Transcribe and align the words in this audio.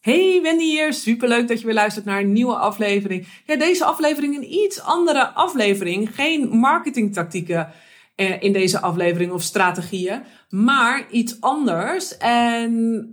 Hey 0.00 0.40
Wendy 0.42 0.64
hier, 0.64 0.92
superleuk 0.92 1.48
dat 1.48 1.60
je 1.60 1.66
weer 1.66 1.74
luistert 1.74 2.04
naar 2.04 2.20
een 2.20 2.32
nieuwe 2.32 2.54
aflevering. 2.54 3.26
Ja, 3.46 3.56
deze 3.56 3.84
aflevering 3.84 4.36
een 4.36 4.52
iets 4.52 4.80
andere 4.80 5.28
aflevering. 5.28 6.14
Geen 6.14 6.48
marketingtactieken 6.48 7.72
eh, 8.14 8.42
in 8.42 8.52
deze 8.52 8.80
aflevering 8.80 9.32
of 9.32 9.42
strategieën, 9.42 10.22
maar 10.48 11.10
iets 11.10 11.40
anders. 11.40 12.16
En 12.18 13.04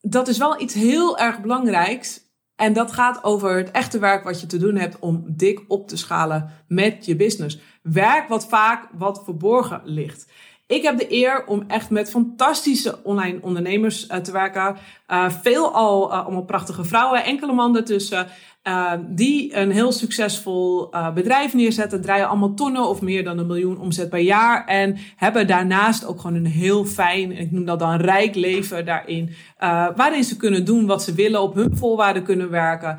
dat 0.00 0.28
is 0.28 0.38
wel 0.38 0.60
iets 0.60 0.74
heel 0.74 1.18
erg 1.18 1.40
belangrijks. 1.40 2.20
En 2.56 2.72
dat 2.72 2.92
gaat 2.92 3.24
over 3.24 3.56
het 3.56 3.70
echte 3.70 3.98
werk 3.98 4.24
wat 4.24 4.40
je 4.40 4.46
te 4.46 4.58
doen 4.58 4.76
hebt 4.76 4.98
om 4.98 5.24
dik 5.28 5.64
op 5.68 5.88
te 5.88 5.96
schalen 5.96 6.50
met 6.68 7.04
je 7.04 7.16
business. 7.16 7.58
Werk 7.82 8.28
wat 8.28 8.48
vaak 8.48 8.88
wat 8.92 9.24
verborgen 9.24 9.80
ligt. 9.84 10.32
Ik 10.72 10.82
heb 10.82 10.98
de 10.98 11.12
eer 11.12 11.44
om 11.46 11.64
echt 11.66 11.90
met 11.90 12.10
fantastische 12.10 12.98
online 13.02 13.38
ondernemers 13.42 14.08
uh, 14.08 14.16
te 14.16 14.32
werken. 14.32 14.76
Uh, 15.08 15.30
veel 15.30 15.72
al 15.72 16.10
uh, 16.10 16.24
allemaal 16.24 16.44
prachtige 16.44 16.84
vrouwen, 16.84 17.24
enkele 17.24 17.52
mannen 17.52 17.84
tussen. 17.84 18.26
Uh, 18.68 18.92
die 19.08 19.56
een 19.56 19.70
heel 19.70 19.92
succesvol 19.92 20.94
uh, 20.94 21.12
bedrijf 21.12 21.54
neerzetten, 21.54 22.00
draaien 22.00 22.28
allemaal 22.28 22.54
tonnen 22.54 22.88
of 22.88 23.00
meer 23.00 23.24
dan 23.24 23.38
een 23.38 23.46
miljoen 23.46 23.78
omzet 23.78 24.08
per 24.08 24.18
jaar. 24.18 24.66
En 24.66 24.96
hebben 25.16 25.46
daarnaast 25.46 26.04
ook 26.06 26.20
gewoon 26.20 26.36
een 26.36 26.46
heel 26.46 26.84
fijn, 26.84 27.32
ik 27.32 27.50
noem 27.50 27.64
dat 27.64 27.78
dan 27.78 27.96
rijk 27.96 28.34
leven 28.34 28.84
daarin. 28.84 29.28
Uh, 29.28 29.86
waarin 29.96 30.24
ze 30.24 30.36
kunnen 30.36 30.64
doen 30.64 30.86
wat 30.86 31.02
ze 31.02 31.14
willen, 31.14 31.42
op 31.42 31.54
hun 31.54 31.76
voorwaarden 31.76 32.22
kunnen 32.22 32.50
werken 32.50 32.98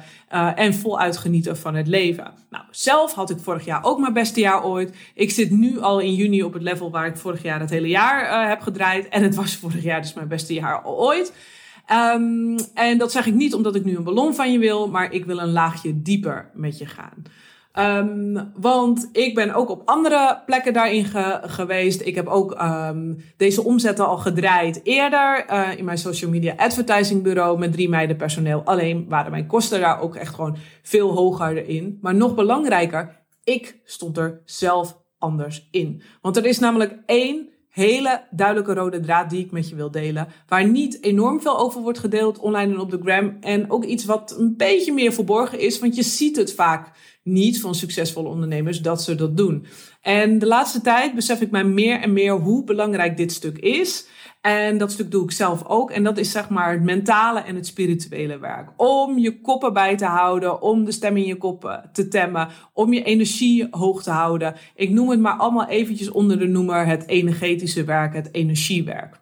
en 0.56 0.74
voluit 0.74 1.18
genieten 1.18 1.58
van 1.58 1.76
het 1.76 1.88
leven. 1.88 2.32
Nou, 2.50 2.64
zelf 2.72 3.14
had 3.14 3.30
ik 3.30 3.38
vorig 3.40 3.66
jaar 3.66 3.84
ook 3.84 4.00
mijn 4.00 4.14
beste 4.14 4.40
jaar 4.40 4.64
ooit. 4.64 4.96
Ik 5.14 5.32
zit 5.32 5.52
nu 5.52 5.80
al 5.80 6.00
in 6.00 6.14
juni 6.14 6.44
op 6.44 6.54
het 6.54 6.64
level 6.64 6.92
waar 6.92 7.08
ik 7.08 7.18
vorig 7.18 7.44
jaar 7.44 7.60
het 7.60 7.70
hele 7.70 7.88
jaar 7.88 8.50
heb 8.50 8.62
gedraaid. 8.62 9.10
En 9.10 9.24
het 9.24 9.36
was 9.36 9.56
vorig 9.56 9.84
jaar 9.84 10.02
dus 10.02 10.14
mijn 10.14 10.28
beste 10.28 10.54
jaar 10.54 10.86
ooit. 10.86 11.34
Um, 11.92 12.58
en 12.74 12.98
dat 12.98 13.12
zeg 13.12 13.26
ik 13.26 13.34
niet 13.34 13.54
omdat 13.54 13.76
ik 13.76 13.86
nu 13.86 13.96
een 13.96 14.04
ballon 14.04 14.36
van 14.36 14.52
je 14.52 14.60
wil, 14.60 14.88
maar 14.88 15.12
ik 15.12 15.26
wil 15.26 15.40
een 15.40 15.52
laagje 15.52 16.02
dieper 16.02 16.50
met 16.54 16.78
je 16.78 16.86
gaan. 16.86 17.24
Um, 17.80 18.52
want 18.56 19.10
ik 19.12 19.36
ben 19.36 19.54
ook 19.54 19.70
op 19.70 19.82
andere 19.86 20.42
plekken 20.46 20.74
daarin 20.74 21.06
ge 21.06 21.40
geweest. 21.44 22.02
Ik 22.02 22.16
heb 22.16 22.28
ook 22.28 22.62
um, 22.62 23.24
deze 23.38 23.64
omzetten 23.64 24.08
al 24.08 24.18
gedraaid 24.18 24.80
eerder 24.84 25.46
uh, 25.52 25.78
in 25.78 25.86
mijn 25.86 25.98
social 25.98 26.32
media 26.32 26.54
advertising 26.58 27.24
bureau 27.24 27.60
met 27.60 27.72
drie 27.72 27.90
meiden 27.90 28.16
personeel. 28.16 28.62
Alleen 28.64 29.06
waren 29.10 29.32
mijn 29.32 29.48
kosten 29.48 29.80
daar 29.80 30.00
ook 30.00 30.16
echt 30.16 30.34
gewoon 30.36 30.58
veel 30.82 31.12
hoger 31.12 31.68
in. 31.68 31.98
Maar 32.02 32.16
nog 32.16 32.36
belangrijker, 32.36 33.26
ik 33.44 33.80
stond 33.84 34.18
er 34.18 34.42
zelf 34.46 35.02
anders 35.18 35.68
in. 35.72 36.02
Want 36.22 36.38
er 36.38 36.46
is 36.46 36.60
namelijk 36.60 37.00
één 37.06 37.50
hele 37.74 38.24
duidelijke 38.32 38.74
rode 38.74 39.00
draad 39.00 39.30
die 39.30 39.46
ik 39.46 39.52
met 39.52 39.70
je 39.70 39.76
wil 39.76 39.92
delen. 39.92 40.28
Waar 40.48 40.68
niet 40.68 41.04
enorm 41.04 41.42
veel 41.42 41.58
over 41.58 41.82
wordt 41.82 42.00
gedeeld 42.00 42.40
online 42.40 42.74
en 42.74 42.80
op 42.80 42.92
de 42.92 43.00
gram. 43.02 43.38
En 43.42 43.72
ook 43.72 43.84
iets 43.84 44.06
wat 44.06 44.36
een 44.38 44.54
beetje 44.58 44.94
meer 44.94 45.14
verborgen 45.14 45.60
is. 45.60 45.80
Want 45.80 45.96
je 45.96 46.04
ziet 46.04 46.36
het 46.36 46.54
vaak 46.54 46.92
niet 47.24 47.62
van 47.62 47.76
succesvolle 47.76 48.30
ondernemers 48.30 48.82
dat 48.82 49.04
ze 49.04 49.16
dat 49.16 49.38
doen. 49.38 49.66
En 50.02 50.40
de 50.40 50.46
laatste 50.46 50.82
tijd 50.82 51.16
besef 51.16 51.42
ik 51.42 51.52
mij 51.52 51.64
meer 51.64 52.00
en 52.00 52.14
meer 52.14 52.34
hoe 52.34 52.64
belangrijk 52.64 53.18
dit 53.18 53.32
stuk 53.32 53.58
is. 53.58 54.08
En 54.42 54.78
dat 54.78 54.92
stuk 54.92 55.12
doe 55.12 55.24
ik 55.24 55.32
zelf 55.32 55.66
ook. 55.66 55.92
En 55.92 56.04
dat 56.04 56.18
is 56.18 56.32
zeg 56.32 56.50
maar 56.50 56.72
het 56.72 56.84
mentale 56.84 57.40
en 57.40 57.56
het 57.56 57.66
spirituele 57.66 58.40
werk. 58.40 58.70
Om 58.78 59.18
je 59.18 59.42
koppen 59.42 59.74
bij 59.74 59.98
te 59.98 60.06
houden, 60.06 60.62
om 60.62 60.86
de 60.86 60.92
stem 60.92 61.18
in 61.18 61.26
je 61.26 61.38
kop 61.38 61.82
te 61.94 62.08
temmen, 62.08 62.50
om 62.74 62.94
je 62.94 63.04
energie 63.04 63.68
hoog 63.72 64.04
te 64.04 64.12
houden. 64.12 64.56
Ik 64.76 64.90
noem 64.90 65.10
het 65.10 65.20
maar 65.20 65.38
allemaal 65.38 65.68
eventjes 65.68 66.10
onder 66.10 66.40
de 66.40 66.48
noemer 66.48 66.86
het 66.86 67.08
energetische 67.08 67.84
werk, 67.84 68.14
het 68.14 68.34
energiewerk. 68.34 69.22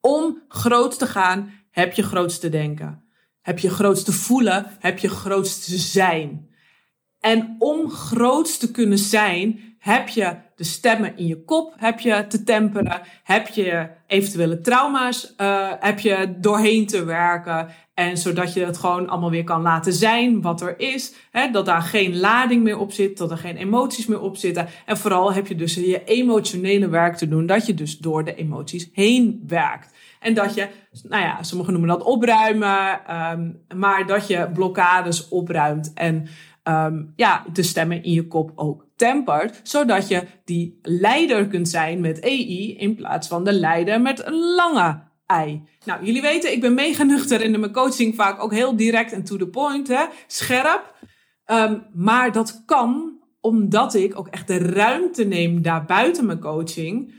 Om 0.00 0.42
groot 0.48 0.98
te 0.98 1.06
gaan, 1.06 1.50
heb 1.70 1.92
je 1.92 2.02
grootste 2.02 2.40
te 2.40 2.48
denken. 2.48 3.04
Heb 3.40 3.58
je 3.58 3.70
grootste 3.70 4.10
te 4.10 4.18
voelen, 4.18 4.66
heb 4.78 4.98
je 4.98 5.08
grootste 5.08 5.70
te 5.70 5.78
zijn. 5.78 6.54
En 7.26 7.56
om 7.58 7.90
groot 7.90 8.60
te 8.60 8.70
kunnen 8.70 8.98
zijn, 8.98 9.60
heb 9.78 10.08
je 10.08 10.36
de 10.56 10.64
stemmen 10.64 11.16
in 11.16 11.26
je 11.26 11.44
kop 11.44 11.74
heb 11.76 12.00
je 12.00 12.26
te 12.28 12.42
temperen? 12.42 13.00
Heb 13.22 13.48
je 13.48 13.88
eventuele 14.06 14.60
trauma's 14.60 15.34
uh, 15.40 15.72
heb 15.80 15.98
je 15.98 16.34
doorheen 16.40 16.86
te 16.86 17.04
werken? 17.04 17.68
En 17.94 18.16
zodat 18.16 18.52
je 18.52 18.64
het 18.64 18.76
gewoon 18.76 19.08
allemaal 19.08 19.30
weer 19.30 19.44
kan 19.44 19.62
laten 19.62 19.92
zijn 19.92 20.42
wat 20.42 20.60
er 20.60 20.80
is. 20.80 21.14
Hè, 21.30 21.50
dat 21.50 21.66
daar 21.66 21.82
geen 21.82 22.18
lading 22.18 22.62
meer 22.62 22.78
op 22.78 22.92
zit, 22.92 23.18
dat 23.18 23.30
er 23.30 23.38
geen 23.38 23.56
emoties 23.56 24.06
meer 24.06 24.20
op 24.20 24.36
zitten. 24.36 24.68
En 24.84 24.96
vooral 24.96 25.32
heb 25.32 25.46
je 25.46 25.54
dus 25.54 25.74
je 25.74 26.04
emotionele 26.04 26.88
werk 26.88 27.16
te 27.16 27.28
doen. 27.28 27.46
Dat 27.46 27.66
je 27.66 27.74
dus 27.74 27.98
door 27.98 28.24
de 28.24 28.34
emoties 28.34 28.88
heen 28.92 29.42
werkt. 29.46 29.94
En 30.20 30.34
dat 30.34 30.54
je, 30.54 30.68
nou 31.08 31.22
ja, 31.22 31.42
sommigen 31.42 31.72
noemen 31.72 31.90
dat 31.90 32.02
opruimen. 32.02 33.00
Um, 33.32 33.60
maar 33.78 34.06
dat 34.06 34.26
je 34.26 34.50
blokkades 34.52 35.28
opruimt. 35.28 35.92
En 35.94 36.28
um, 36.68 37.12
ja, 37.16 37.44
de 37.52 37.62
stemmen 37.62 38.02
in 38.02 38.12
je 38.12 38.26
kop 38.26 38.52
ook 38.54 38.86
tempert, 38.96 39.60
zodat 39.62 40.08
je 40.08 40.22
die 40.44 40.78
leider 40.82 41.46
kunt 41.46 41.68
zijn 41.68 42.00
met 42.00 42.20
EI 42.20 42.76
in 42.76 42.94
plaats 42.94 43.28
van 43.28 43.44
de 43.44 43.52
leider 43.52 44.00
met 44.00 44.26
een 44.26 44.54
lange 44.54 45.02
ei. 45.26 45.62
Nou, 45.84 46.04
jullie 46.04 46.22
weten, 46.22 46.52
ik 46.52 46.60
ben 46.60 46.74
mega 46.74 47.02
nuchter 47.02 47.40
in 47.40 47.60
mijn 47.60 47.72
coaching 47.72 48.14
vaak 48.14 48.42
ook 48.42 48.52
heel 48.52 48.76
direct 48.76 49.12
en 49.12 49.24
to 49.24 49.36
the 49.36 49.48
point, 49.48 49.88
hè? 49.88 50.04
scherp. 50.26 50.94
Um, 51.46 51.86
maar 51.94 52.32
dat 52.32 52.62
kan 52.66 53.16
omdat 53.40 53.94
ik 53.94 54.18
ook 54.18 54.28
echt 54.28 54.46
de 54.46 54.58
ruimte 54.58 55.24
neem 55.24 55.62
daarbuiten 55.62 56.26
mijn 56.26 56.40
coaching 56.40 57.14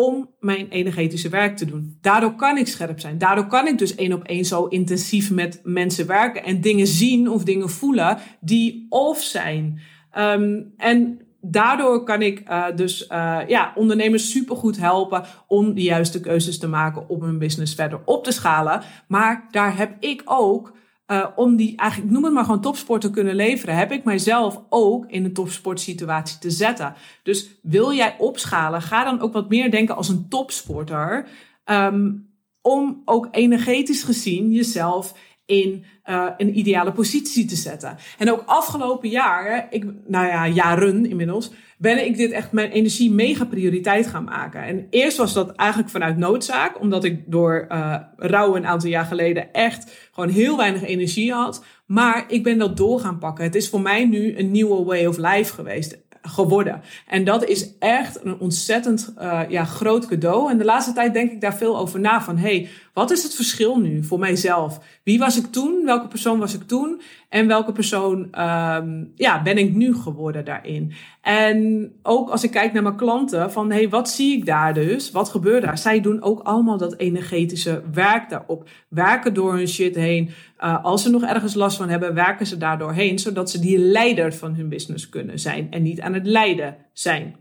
om 0.00 0.30
mijn 0.40 0.68
energetische 0.68 1.28
werk 1.28 1.56
te 1.56 1.64
doen. 1.64 1.98
Daardoor 2.00 2.34
kan 2.34 2.56
ik 2.56 2.66
scherp 2.66 3.00
zijn. 3.00 3.18
Daardoor 3.18 3.46
kan 3.46 3.66
ik 3.66 3.78
dus 3.78 3.94
één 3.94 4.12
op 4.12 4.22
één 4.22 4.44
zo 4.44 4.66
intensief 4.66 5.30
met 5.30 5.60
mensen 5.64 6.06
werken 6.06 6.44
en 6.44 6.60
dingen 6.60 6.86
zien 6.86 7.28
of 7.28 7.44
dingen 7.44 7.70
voelen 7.70 8.18
die 8.40 8.86
off 8.88 9.22
zijn. 9.22 9.80
Um, 10.18 10.72
en 10.76 11.20
daardoor 11.40 12.04
kan 12.04 12.22
ik 12.22 12.48
uh, 12.48 12.64
dus 12.74 13.08
uh, 13.12 13.38
ja, 13.46 13.72
ondernemers 13.74 14.30
supergoed 14.30 14.78
helpen 14.78 15.24
om 15.46 15.74
de 15.74 15.82
juiste 15.82 16.20
keuzes 16.20 16.58
te 16.58 16.68
maken 16.68 17.08
om 17.08 17.22
hun 17.22 17.38
business 17.38 17.74
verder 17.74 18.00
op 18.04 18.24
te 18.24 18.32
schalen. 18.32 18.82
Maar 19.08 19.46
daar 19.50 19.76
heb 19.76 19.96
ik 19.98 20.22
ook 20.24 20.72
uh, 21.10 21.26
om 21.36 21.56
die, 21.56 21.76
eigenlijk 21.76 22.12
noem 22.12 22.24
het 22.24 22.32
maar 22.32 22.44
gewoon 22.44 22.60
topsport 22.60 23.00
te 23.00 23.10
kunnen 23.10 23.34
leveren, 23.34 23.76
heb 23.76 23.92
ik 23.92 24.04
mijzelf 24.04 24.62
ook 24.68 25.06
in 25.06 25.24
een 25.24 25.32
topsportsituatie 25.32 26.38
te 26.38 26.50
zetten. 26.50 26.94
Dus 27.22 27.58
wil 27.62 27.92
jij 27.92 28.16
opschalen, 28.18 28.82
ga 28.82 29.04
dan 29.04 29.20
ook 29.20 29.32
wat 29.32 29.48
meer 29.48 29.70
denken 29.70 29.96
als 29.96 30.08
een 30.08 30.28
topsporter. 30.28 31.26
Um, 31.64 32.28
om 32.62 33.02
ook 33.04 33.28
energetisch 33.30 34.02
gezien 34.02 34.52
jezelf 34.52 35.14
in 35.50 35.84
uh, 36.06 36.26
een 36.36 36.58
ideale 36.58 36.92
positie 36.92 37.44
te 37.44 37.56
zetten. 37.56 37.96
En 38.18 38.30
ook 38.32 38.42
afgelopen 38.46 39.08
jaren, 39.08 39.66
ik, 39.70 39.84
nou 40.06 40.26
ja, 40.26 40.48
jaren 40.48 41.06
inmiddels, 41.06 41.50
ben 41.78 42.06
ik 42.06 42.16
dit 42.16 42.30
echt 42.30 42.52
mijn 42.52 42.70
energie 42.70 43.10
mega 43.10 43.44
prioriteit 43.44 44.06
gaan 44.06 44.24
maken. 44.24 44.62
En 44.62 44.86
eerst 44.90 45.16
was 45.16 45.32
dat 45.32 45.50
eigenlijk 45.50 45.90
vanuit 45.90 46.16
noodzaak, 46.16 46.80
omdat 46.80 47.04
ik 47.04 47.22
door 47.26 47.66
uh, 47.68 47.96
rouw 48.16 48.56
een 48.56 48.66
aantal 48.66 48.88
jaar 48.88 49.04
geleden 49.04 49.52
echt 49.52 50.10
gewoon 50.12 50.28
heel 50.28 50.56
weinig 50.56 50.82
energie 50.82 51.32
had. 51.32 51.64
Maar 51.86 52.24
ik 52.28 52.42
ben 52.42 52.58
dat 52.58 52.76
door 52.76 53.00
gaan 53.00 53.18
pakken. 53.18 53.44
Het 53.44 53.54
is 53.54 53.68
voor 53.68 53.80
mij 53.80 54.04
nu 54.04 54.38
een 54.38 54.50
nieuwe 54.50 54.84
way 54.84 55.06
of 55.06 55.16
life 55.16 55.54
geweest 55.54 55.98
geworden. 56.22 56.82
En 57.06 57.24
dat 57.24 57.44
is 57.44 57.78
echt 57.78 58.24
een 58.24 58.38
ontzettend 58.38 59.12
uh, 59.18 59.40
ja, 59.48 59.64
groot 59.64 60.06
cadeau. 60.06 60.50
En 60.50 60.58
de 60.58 60.64
laatste 60.64 60.92
tijd 60.92 61.12
denk 61.12 61.30
ik 61.30 61.40
daar 61.40 61.56
veel 61.56 61.78
over 61.78 62.00
na. 62.00 62.22
Van 62.22 62.36
hey, 62.36 62.68
wat 62.92 63.10
is 63.10 63.22
het 63.22 63.34
verschil 63.34 63.78
nu 63.78 64.04
voor 64.04 64.18
mijzelf? 64.18 64.78
Wie 65.04 65.18
was 65.18 65.38
ik 65.38 65.46
toen? 65.46 65.84
Welke 65.84 66.08
persoon 66.08 66.38
was 66.38 66.54
ik 66.54 66.62
toen? 66.62 67.00
En 67.30 67.46
welke 67.46 67.72
persoon 67.72 68.18
um, 68.18 69.12
ja, 69.14 69.42
ben 69.42 69.58
ik 69.58 69.74
nu 69.74 69.94
geworden 69.94 70.44
daarin? 70.44 70.92
En 71.20 71.90
ook 72.02 72.30
als 72.30 72.44
ik 72.44 72.50
kijk 72.50 72.72
naar 72.72 72.82
mijn 72.82 72.96
klanten, 72.96 73.52
van 73.52 73.70
hey, 73.70 73.88
wat 73.88 74.10
zie 74.10 74.36
ik 74.36 74.46
daar 74.46 74.74
dus? 74.74 75.10
Wat 75.10 75.28
gebeurt 75.28 75.62
daar? 75.62 75.78
Zij 75.78 76.00
doen 76.00 76.22
ook 76.22 76.40
allemaal 76.40 76.76
dat 76.76 76.96
energetische 76.96 77.82
werk 77.92 78.30
daarop. 78.30 78.68
Werken 78.88 79.34
door 79.34 79.54
hun 79.54 79.68
shit 79.68 79.94
heen. 79.94 80.30
Uh, 80.60 80.84
als 80.84 81.02
ze 81.02 81.10
nog 81.10 81.22
ergens 81.22 81.54
last 81.54 81.76
van 81.76 81.88
hebben, 81.88 82.14
werken 82.14 82.46
ze 82.46 82.56
daardoor 82.56 82.92
heen, 82.92 83.18
zodat 83.18 83.50
ze 83.50 83.60
die 83.60 83.78
leider 83.78 84.34
van 84.34 84.54
hun 84.54 84.68
business 84.68 85.08
kunnen 85.08 85.38
zijn 85.38 85.66
en 85.70 85.82
niet 85.82 86.00
aan 86.00 86.14
het 86.14 86.26
leiden 86.26 86.76
zijn. 86.92 87.36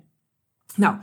Nou, 0.76 0.96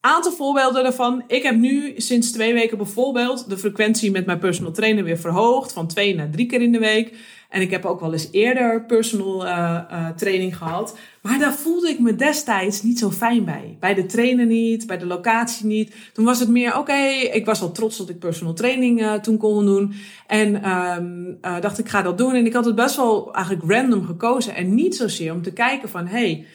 aantal 0.00 0.32
voorbeelden 0.32 0.82
daarvan. 0.82 1.24
Ik 1.26 1.42
heb 1.42 1.56
nu 1.56 1.92
sinds 1.96 2.32
twee 2.32 2.52
weken 2.52 2.76
bijvoorbeeld 2.76 3.48
de 3.48 3.58
frequentie 3.58 4.10
met 4.10 4.26
mijn 4.26 4.38
personal 4.38 4.72
trainer 4.72 5.04
weer 5.04 5.18
verhoogd 5.18 5.72
van 5.72 5.86
twee 5.86 6.14
naar 6.14 6.30
drie 6.30 6.46
keer 6.46 6.62
in 6.62 6.72
de 6.72 6.78
week. 6.78 7.16
En 7.54 7.60
ik 7.60 7.70
heb 7.70 7.84
ook 7.84 8.00
wel 8.00 8.12
eens 8.12 8.28
eerder 8.30 8.84
personal 8.84 9.46
uh, 9.46 9.80
uh, 9.90 10.08
training 10.08 10.56
gehad. 10.56 10.98
Maar 11.22 11.38
daar 11.38 11.54
voelde 11.54 11.88
ik 11.88 11.98
me 11.98 12.14
destijds 12.14 12.82
niet 12.82 12.98
zo 12.98 13.10
fijn 13.10 13.44
bij. 13.44 13.76
Bij 13.80 13.94
de 13.94 14.06
trainer 14.06 14.46
niet, 14.46 14.86
bij 14.86 14.98
de 14.98 15.06
locatie 15.06 15.66
niet. 15.66 15.94
Toen 16.12 16.24
was 16.24 16.40
het 16.40 16.48
meer, 16.48 16.78
oké, 16.78 16.98
ik 17.32 17.44
was 17.44 17.60
al 17.60 17.72
trots 17.72 17.96
dat 17.96 18.08
ik 18.08 18.18
personal 18.18 18.54
training 18.54 19.00
uh, 19.00 19.12
toen 19.14 19.36
kon 19.36 19.66
doen. 19.66 19.94
En 20.26 20.70
um, 20.70 21.38
dacht 21.40 21.78
ik 21.78 21.88
ga 21.88 22.02
dat 22.02 22.18
doen. 22.18 22.34
En 22.34 22.46
ik 22.46 22.52
had 22.52 22.64
het 22.64 22.74
best 22.74 22.96
wel 22.96 23.34
eigenlijk 23.34 23.70
random 23.72 24.04
gekozen. 24.04 24.54
En 24.54 24.74
niet 24.74 24.96
zozeer 24.96 25.32
om 25.32 25.42
te 25.42 25.52
kijken 25.52 25.88
van, 25.88 26.06
hey, 26.06 26.46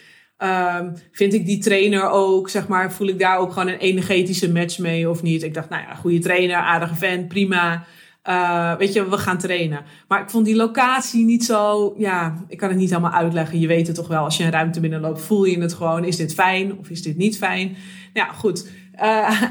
Um, 0.42 0.94
vind 1.12 1.34
ik 1.34 1.46
die 1.46 1.58
trainer 1.58 2.08
ook, 2.08 2.48
zeg 2.48 2.68
maar, 2.68 2.92
voel 2.92 3.08
ik 3.08 3.18
daar 3.18 3.38
ook 3.38 3.52
gewoon 3.52 3.68
een 3.68 3.78
energetische 3.78 4.52
match 4.52 4.78
mee 4.78 5.10
of 5.10 5.22
niet? 5.22 5.42
Ik 5.42 5.54
dacht, 5.54 5.68
nou 5.68 5.82
ja, 5.82 5.94
goede 5.94 6.18
trainer, 6.18 6.56
aardige 6.56 6.94
vent, 6.94 7.28
prima. 7.28 7.84
Uh, 8.28 8.76
weet 8.76 8.92
je, 8.92 9.08
we 9.08 9.18
gaan 9.18 9.38
trainen. 9.38 9.84
Maar 10.08 10.22
ik 10.22 10.30
vond 10.30 10.44
die 10.44 10.56
locatie 10.56 11.24
niet 11.24 11.44
zo, 11.44 11.94
ja, 11.96 12.44
ik 12.48 12.58
kan 12.58 12.68
het 12.68 12.78
niet 12.78 12.90
helemaal 12.90 13.10
uitleggen. 13.10 13.60
Je 13.60 13.66
weet 13.66 13.86
het 13.86 13.96
toch 13.96 14.08
wel, 14.08 14.24
als 14.24 14.36
je 14.36 14.44
een 14.44 14.50
ruimte 14.50 14.80
binnenloopt, 14.80 15.20
voel 15.20 15.44
je 15.44 15.60
het 15.60 15.74
gewoon. 15.74 16.04
Is 16.04 16.16
dit 16.16 16.34
fijn 16.34 16.78
of 16.78 16.90
is 16.90 17.02
dit 17.02 17.16
niet 17.16 17.38
fijn? 17.38 17.76
Nou 18.14 18.26
ja, 18.26 18.32
goed. 18.32 18.68
Uh, 19.02 19.42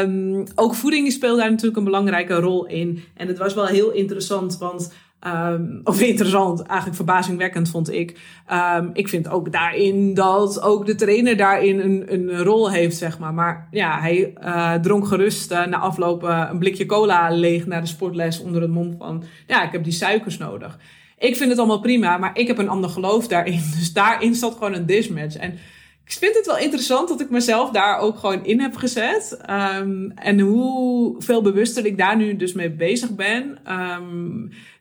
um, 0.00 0.44
ook 0.54 0.74
voeding 0.74 1.12
speelt 1.12 1.38
daar 1.38 1.50
natuurlijk 1.50 1.76
een 1.76 1.84
belangrijke 1.84 2.34
rol 2.34 2.66
in. 2.66 3.02
En 3.14 3.28
het 3.28 3.38
was 3.38 3.54
wel 3.54 3.66
heel 3.66 3.90
interessant, 3.90 4.58
want 4.58 4.92
Um, 5.26 5.80
of 5.84 6.00
interessant, 6.00 6.62
eigenlijk 6.62 6.96
verbazingwekkend 6.96 7.70
vond 7.70 7.92
ik. 7.92 8.20
Um, 8.52 8.90
ik 8.92 9.08
vind 9.08 9.28
ook 9.28 9.52
daarin 9.52 10.14
dat 10.14 10.62
ook 10.62 10.86
de 10.86 10.94
trainer 10.94 11.36
daarin 11.36 11.80
een, 11.80 12.12
een 12.12 12.42
rol 12.42 12.70
heeft, 12.70 12.96
zeg 12.96 13.18
maar. 13.18 13.34
Maar 13.34 13.68
ja, 13.70 14.00
hij 14.00 14.34
uh, 14.44 14.74
dronk 14.74 15.06
gerust 15.06 15.52
uh, 15.52 15.66
na 15.66 15.78
afloop 15.78 16.22
een 16.22 16.58
blikje 16.58 16.86
cola 16.86 17.30
leeg 17.30 17.66
naar 17.66 17.80
de 17.80 17.86
sportles 17.86 18.40
onder 18.40 18.62
het 18.62 18.70
mond 18.70 18.94
van... 18.98 19.24
Ja, 19.46 19.64
ik 19.64 19.72
heb 19.72 19.84
die 19.84 19.92
suikers 19.92 20.38
nodig. 20.38 20.78
Ik 21.18 21.36
vind 21.36 21.50
het 21.50 21.58
allemaal 21.58 21.80
prima, 21.80 22.18
maar 22.18 22.38
ik 22.38 22.46
heb 22.46 22.58
een 22.58 22.68
ander 22.68 22.90
geloof 22.90 23.28
daarin. 23.28 23.62
Dus 23.78 23.92
daarin 23.92 24.34
zat 24.34 24.52
gewoon 24.52 24.74
een 24.74 24.86
dismatch. 24.86 25.36
En 25.36 25.58
ik 26.04 26.14
vind 26.14 26.36
het 26.36 26.46
wel 26.46 26.58
interessant 26.58 27.08
dat 27.08 27.20
ik 27.20 27.30
mezelf 27.30 27.70
daar 27.70 27.98
ook 27.98 28.18
gewoon 28.18 28.44
in 28.44 28.60
heb 28.60 28.76
gezet. 28.76 29.38
Um, 29.50 30.12
en 30.14 30.40
hoeveel 30.40 31.42
bewuster 31.42 31.86
ik 31.86 31.98
daar 31.98 32.16
nu 32.16 32.36
dus 32.36 32.52
mee 32.52 32.70
bezig 32.70 33.14
ben. 33.14 33.58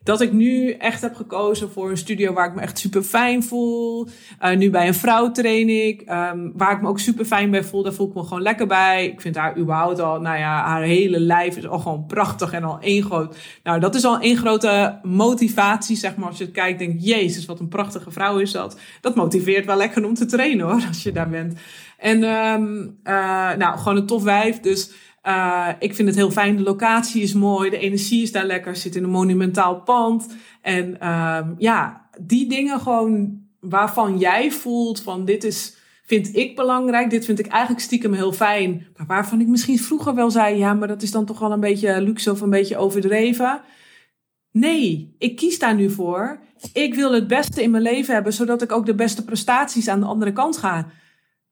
Dat 0.07 0.21
ik 0.21 0.31
nu 0.31 0.71
echt 0.71 1.01
heb 1.01 1.15
gekozen 1.15 1.71
voor 1.71 1.89
een 1.89 1.98
studio 1.98 2.33
waar 2.33 2.48
ik 2.48 2.56
me 2.56 2.62
echt 2.62 2.80
super 2.80 3.04
fijn 3.04 3.44
voel. 3.44 4.07
Uh, 4.42 4.57
nu 4.57 4.69
bij 4.69 4.88
een 4.88 4.94
vrouw 4.94 5.31
train 5.31 5.69
ik. 5.88 6.01
Um, 6.01 6.54
waar 6.56 6.71
ik 6.71 6.81
me 6.81 6.88
ook 6.88 7.00
super 7.00 7.25
fijn 7.25 7.51
bij 7.51 7.63
voel. 7.63 7.83
Daar 7.83 7.94
voel 7.94 8.07
ik 8.07 8.13
me 8.13 8.24
gewoon 8.24 8.42
lekker 8.42 8.68
bij. 8.68 9.07
Ik 9.07 9.21
vind 9.21 9.36
haar 9.36 9.57
überhaupt 9.57 10.00
al, 10.00 10.19
nou 10.21 10.38
ja, 10.38 10.63
haar 10.65 10.81
hele 10.81 11.19
lijf 11.19 11.57
is 11.57 11.68
al 11.68 11.80
gewoon 11.80 12.06
prachtig 12.06 12.51
en 12.51 12.63
al 12.63 12.80
één 12.80 13.04
groot. 13.04 13.38
Nou, 13.63 13.80
dat 13.80 13.95
is 13.95 14.06
al 14.06 14.19
één 14.19 14.38
grote 14.38 15.00
motivatie, 15.04 15.95
zeg 15.95 16.15
maar. 16.15 16.27
Als 16.27 16.38
je 16.38 16.44
het 16.44 16.54
kijkt, 16.54 16.80
denk 16.80 17.00
jezus, 17.00 17.45
wat 17.45 17.59
een 17.59 17.68
prachtige 17.68 18.12
vrouw 18.12 18.38
is 18.38 18.51
dat. 18.51 18.80
Dat 19.01 19.15
motiveert 19.15 19.65
wel 19.65 19.77
lekker 19.77 20.06
om 20.06 20.13
te 20.13 20.25
trainen 20.25 20.65
hoor, 20.65 20.83
als 20.88 21.04
je 21.04 21.12
daar 21.12 21.30
bent. 21.30 21.59
En 21.98 22.24
um, 22.24 22.98
uh, 23.04 23.54
nou, 23.54 23.77
gewoon 23.77 23.98
een 23.98 24.06
tof 24.06 24.24
wijf. 24.24 24.59
Dus 24.59 24.92
uh, 25.27 25.68
ik 25.79 25.95
vind 25.95 26.07
het 26.07 26.18
heel 26.18 26.31
fijn. 26.31 26.57
De 26.57 26.63
locatie 26.63 27.21
is 27.21 27.33
mooi. 27.33 27.69
De 27.69 27.77
energie 27.77 28.21
is 28.21 28.31
daar 28.31 28.45
lekker. 28.45 28.75
Zit 28.75 28.95
in 28.95 29.03
een 29.03 29.09
monumentaal 29.09 29.81
pand. 29.81 30.35
En 30.62 30.97
uh, 31.01 31.39
ja, 31.57 32.09
die 32.21 32.50
dingen 32.50 32.79
gewoon 32.79 33.41
waarvan 33.59 34.18
jij 34.18 34.51
voelt 34.51 35.01
van 35.01 35.25
dit 35.25 35.44
is, 35.44 35.77
vind 36.06 36.35
ik 36.35 36.56
belangrijk. 36.56 37.09
Dit 37.09 37.25
vind 37.25 37.39
ik 37.39 37.47
eigenlijk 37.47 37.81
stiekem 37.81 38.13
heel 38.13 38.33
fijn. 38.33 38.88
Maar 38.97 39.07
waarvan 39.07 39.41
ik 39.41 39.47
misschien 39.47 39.79
vroeger 39.79 40.15
wel 40.15 40.31
zei, 40.31 40.57
ja, 40.57 40.74
maar 40.74 40.88
dat 40.88 41.01
is 41.01 41.12
dan 41.12 41.25
toch 41.25 41.39
wel 41.39 41.51
een 41.51 41.59
beetje 41.59 42.01
luxe 42.01 42.31
of 42.31 42.41
een 42.41 42.50
beetje 42.50 42.77
overdreven. 42.77 43.62
Nee, 44.51 45.15
ik 45.18 45.35
kies 45.35 45.59
daar 45.59 45.75
nu 45.75 45.89
voor. 45.89 46.39
Ik 46.73 46.95
wil 46.95 47.13
het 47.13 47.27
beste 47.27 47.63
in 47.63 47.71
mijn 47.71 47.83
leven 47.83 48.13
hebben, 48.13 48.33
zodat 48.33 48.62
ik 48.62 48.71
ook 48.71 48.85
de 48.85 48.95
beste 48.95 49.23
prestaties 49.23 49.88
aan 49.88 50.00
de 50.00 50.06
andere 50.06 50.33
kant 50.33 50.57
ga, 50.57 50.88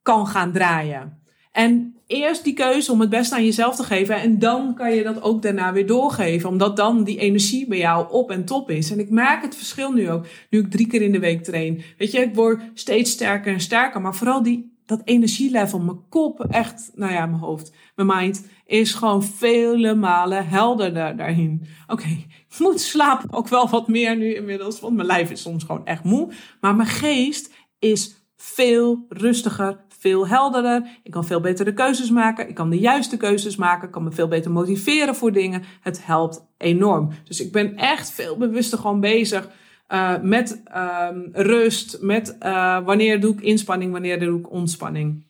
kan 0.01 0.27
gaan 0.27 0.51
draaien. 0.51 1.21
En 1.51 1.94
eerst 2.07 2.43
die 2.43 2.53
keuze 2.53 2.91
om 2.91 2.99
het 2.99 3.09
beste 3.09 3.35
aan 3.35 3.45
jezelf 3.45 3.75
te 3.75 3.83
geven. 3.83 4.15
En 4.15 4.39
dan 4.39 4.73
kan 4.75 4.95
je 4.95 5.03
dat 5.03 5.21
ook 5.21 5.41
daarna 5.41 5.73
weer 5.73 5.87
doorgeven. 5.87 6.49
Omdat 6.49 6.77
dan 6.77 7.03
die 7.03 7.19
energie 7.19 7.67
bij 7.67 7.77
jou 7.77 8.11
op 8.11 8.31
en 8.31 8.45
top 8.45 8.69
is. 8.69 8.91
En 8.91 8.99
ik 8.99 9.09
merk 9.09 9.41
het 9.41 9.55
verschil 9.55 9.91
nu 9.91 10.11
ook. 10.11 10.25
Nu 10.49 10.59
ik 10.59 10.71
drie 10.71 10.87
keer 10.87 11.01
in 11.01 11.11
de 11.11 11.19
week 11.19 11.43
train. 11.43 11.83
Weet 11.97 12.11
je, 12.11 12.19
ik 12.19 12.35
word 12.35 12.61
steeds 12.73 13.11
sterker 13.11 13.53
en 13.53 13.59
sterker. 13.59 14.01
Maar 14.01 14.15
vooral 14.15 14.43
die, 14.43 14.73
dat 14.85 15.01
energielevel, 15.03 15.79
mijn 15.79 16.09
kop, 16.09 16.45
echt, 16.49 16.91
nou 16.95 17.11
ja, 17.11 17.25
mijn 17.25 17.41
hoofd, 17.41 17.73
mijn 17.95 18.07
mind, 18.17 18.47
is 18.65 18.93
gewoon 18.93 19.23
vele 19.23 19.95
malen 19.95 20.47
helderder 20.47 21.17
daarin. 21.17 21.67
Oké, 21.87 22.07
ik 22.49 22.55
moet 22.59 22.81
slapen 22.81 23.33
ook 23.33 23.47
wel 23.47 23.69
wat 23.69 23.87
meer 23.87 24.17
nu 24.17 24.35
inmiddels. 24.35 24.79
Want 24.79 24.95
mijn 24.95 25.07
lijf 25.07 25.31
is 25.31 25.41
soms 25.41 25.63
gewoon 25.63 25.85
echt 25.85 26.03
moe. 26.03 26.31
Maar 26.61 26.75
mijn 26.75 26.89
geest 26.89 27.53
is 27.79 28.15
veel 28.37 29.05
rustiger, 29.09 29.84
veel 30.05 30.27
helderder. 30.27 30.87
Ik 31.03 31.11
kan 31.11 31.25
veel 31.25 31.39
betere 31.39 31.73
keuzes 31.73 32.09
maken. 32.09 32.49
Ik 32.49 32.55
kan 32.55 32.69
de 32.69 32.79
juiste 32.79 33.17
keuzes 33.17 33.55
maken. 33.55 33.85
Ik 33.87 33.93
kan 33.93 34.03
me 34.03 34.11
veel 34.11 34.27
beter 34.27 34.51
motiveren 34.51 35.15
voor 35.15 35.31
dingen. 35.31 35.63
Het 35.81 36.05
helpt 36.05 36.45
enorm. 36.57 37.09
Dus 37.23 37.39
ik 37.39 37.51
ben 37.51 37.75
echt 37.75 38.11
veel 38.11 38.37
bewuster 38.37 38.77
gewoon 38.77 38.99
bezig 38.99 39.49
uh, 39.89 40.21
met 40.21 40.61
um, 40.75 41.29
rust. 41.33 41.97
Met 42.01 42.35
uh, 42.41 42.85
wanneer 42.85 43.19
doe 43.19 43.33
ik 43.33 43.41
inspanning, 43.41 43.91
wanneer 43.91 44.19
doe 44.19 44.39
ik 44.39 44.51
ontspanning. 44.51 45.23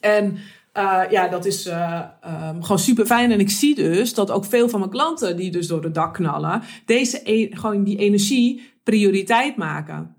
En 0.00 0.38
uh, 0.76 1.02
ja, 1.10 1.28
dat 1.28 1.44
is 1.44 1.66
um, 1.66 2.62
gewoon 2.62 2.78
super 2.78 3.06
fijn. 3.06 3.32
En 3.32 3.40
ik 3.40 3.50
zie 3.50 3.74
dus 3.74 4.14
dat 4.14 4.30
ook 4.30 4.44
veel 4.44 4.68
van 4.68 4.78
mijn 4.78 4.92
klanten 4.92 5.36
die 5.36 5.50
dus 5.50 5.66
door 5.66 5.82
het 5.82 5.94
dak 5.94 6.14
knallen, 6.14 6.62
deze 6.84 7.20
e 7.24 7.56
gewoon 7.56 7.84
die 7.84 7.98
energie 7.98 8.72
prioriteit 8.82 9.56
maken. 9.56 10.14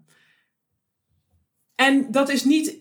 En 1.76 2.08
dat 2.12 2.30
is 2.30 2.44
niet 2.44 2.81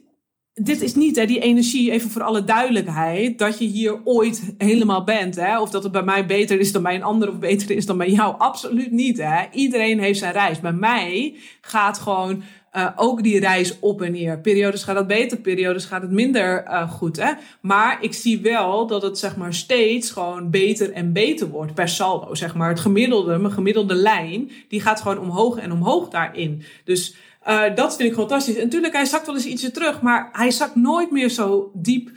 dit 0.62 0.80
is 0.82 0.94
niet 0.94 1.16
hè, 1.16 1.26
die 1.26 1.40
energie, 1.40 1.90
even 1.90 2.10
voor 2.10 2.22
alle 2.22 2.44
duidelijkheid, 2.44 3.38
dat 3.38 3.58
je 3.58 3.64
hier 3.64 4.00
ooit 4.04 4.54
helemaal 4.58 5.04
bent. 5.04 5.36
Hè? 5.36 5.60
Of 5.60 5.70
dat 5.70 5.82
het 5.82 5.92
bij 5.92 6.02
mij 6.02 6.26
beter 6.26 6.58
is 6.60 6.72
dan 6.72 6.82
bij 6.82 6.94
een 6.94 7.02
ander 7.02 7.28
of 7.28 7.38
beter 7.38 7.70
is 7.70 7.86
dan 7.86 7.98
bij 7.98 8.10
jou. 8.10 8.34
Absoluut 8.38 8.90
niet. 8.90 9.18
Hè? 9.18 9.44
Iedereen 9.52 10.00
heeft 10.00 10.18
zijn 10.18 10.32
reis. 10.32 10.60
Bij 10.60 10.72
mij 10.72 11.34
gaat 11.60 11.98
gewoon 11.98 12.42
uh, 12.76 12.88
ook 12.96 13.22
die 13.22 13.40
reis 13.40 13.78
op 13.78 14.02
en 14.02 14.12
neer. 14.12 14.40
Periodes 14.40 14.82
gaat 14.82 14.96
het 14.96 15.06
beter, 15.06 15.38
periodes 15.38 15.84
gaat 15.84 16.02
het 16.02 16.10
minder 16.10 16.64
uh, 16.66 16.90
goed. 16.90 17.16
Hè? 17.16 17.32
Maar 17.60 17.98
ik 18.00 18.14
zie 18.14 18.40
wel 18.40 18.86
dat 18.86 19.02
het 19.02 19.18
zeg 19.18 19.36
maar 19.36 19.54
steeds 19.54 20.10
gewoon 20.10 20.50
beter 20.50 20.92
en 20.92 21.12
beter 21.12 21.48
wordt 21.48 21.74
per 21.74 21.88
saldo. 21.88 22.34
Zeg 22.34 22.54
maar. 22.54 22.68
Het 22.68 22.80
gemiddelde, 22.80 23.38
mijn 23.38 23.52
gemiddelde 23.52 23.94
lijn, 23.94 24.50
die 24.68 24.80
gaat 24.80 25.00
gewoon 25.00 25.18
omhoog 25.18 25.58
en 25.58 25.72
omhoog 25.72 26.08
daarin. 26.08 26.62
Dus 26.84 27.14
uh, 27.48 27.62
dat 27.74 27.96
vind 27.96 28.08
ik 28.08 28.14
fantastisch. 28.14 28.56
En 28.56 28.64
natuurlijk, 28.64 28.92
hij 28.92 29.04
zakt 29.04 29.26
wel 29.26 29.34
eens 29.34 29.46
ietsje 29.46 29.70
terug, 29.70 30.02
maar 30.02 30.28
hij 30.32 30.50
zakt 30.50 30.74
nooit 30.74 31.10
meer 31.10 31.28
zo 31.28 31.70
diep 31.74 32.10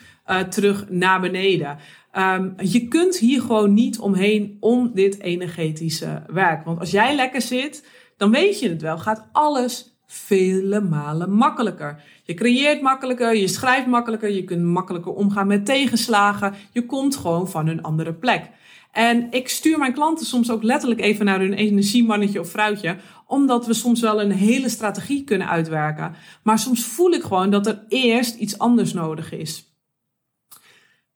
terug 0.50 0.86
naar 0.89 1.22
beneden. 1.22 1.77
Um, 2.18 2.54
je 2.58 2.88
kunt 2.88 3.18
hier 3.18 3.42
gewoon 3.42 3.74
niet 3.74 4.00
omheen 4.00 4.58
om 4.60 4.92
dit 4.94 5.20
energetische 5.22 6.24
werk. 6.27 6.66
Want 6.66 6.80
als 6.80 6.92
jij 6.92 7.16
lekker 7.16 7.42
zit, 7.42 7.88
dan 8.18 8.32
weet 8.32 8.60
je 8.60 8.70
het 8.70 8.82
wel. 8.82 8.98
Gaat 8.98 9.27
alles 9.32 9.93
vele 10.13 10.82
malen 10.82 11.32
makkelijker. 11.32 12.03
Je 12.24 12.34
creëert 12.34 12.82
makkelijker, 12.82 13.36
je 13.36 13.48
schrijft 13.48 13.88
makkelijker, 13.88 14.29
je 14.29 14.43
kunt 14.43 14.63
makkelijker 14.63 15.12
omgaan 15.12 15.48
met 15.48 15.65
tegenslagen. 15.65 16.53
Je 16.72 16.86
komt 16.86 17.15
gewoon 17.15 17.50
van 17.50 17.67
een 17.67 17.82
andere 17.82 18.13
plek. 18.13 18.50
En 18.91 19.27
ik 19.32 19.50
stuur 19.50 19.77
mijn 19.77 19.93
klanten 19.93 20.25
soms 20.25 20.51
ook 20.51 20.63
letterlijk 20.63 21.01
even 21.01 21.25
naar 21.25 21.39
hun 21.39 21.53
energiemannetje 21.53 22.39
of 22.39 22.50
vrouwtje, 22.50 22.98
omdat 23.27 23.65
we 23.65 23.74
soms 23.74 24.01
wel 24.01 24.22
een 24.22 24.32
hele 24.32 24.70
strategie 24.70 25.24
kunnen 25.24 25.50
uitwerken. 25.50 26.15
Maar 26.43 26.60
soms 26.60 26.86
voel 26.86 27.12
ik 27.12 27.24
gewoon 27.24 27.50
dat 27.50 27.67
er 27.67 27.84
eerst 27.88 28.36
iets 28.36 28.58
anders 28.58 28.93
nodig 28.93 29.32
is. 29.32 29.77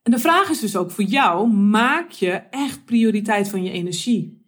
En 0.04 0.12
de 0.12 0.20
vraag 0.20 0.50
is 0.50 0.60
dus 0.60 0.76
ook 0.76 0.92
voor 0.92 1.04
jou: 1.04 1.48
maak 1.50 2.12
je 2.12 2.32
echt 2.50 2.86
prioriteit 2.86 3.50
van 3.50 3.64
je 3.64 3.72
energie? 3.72 4.47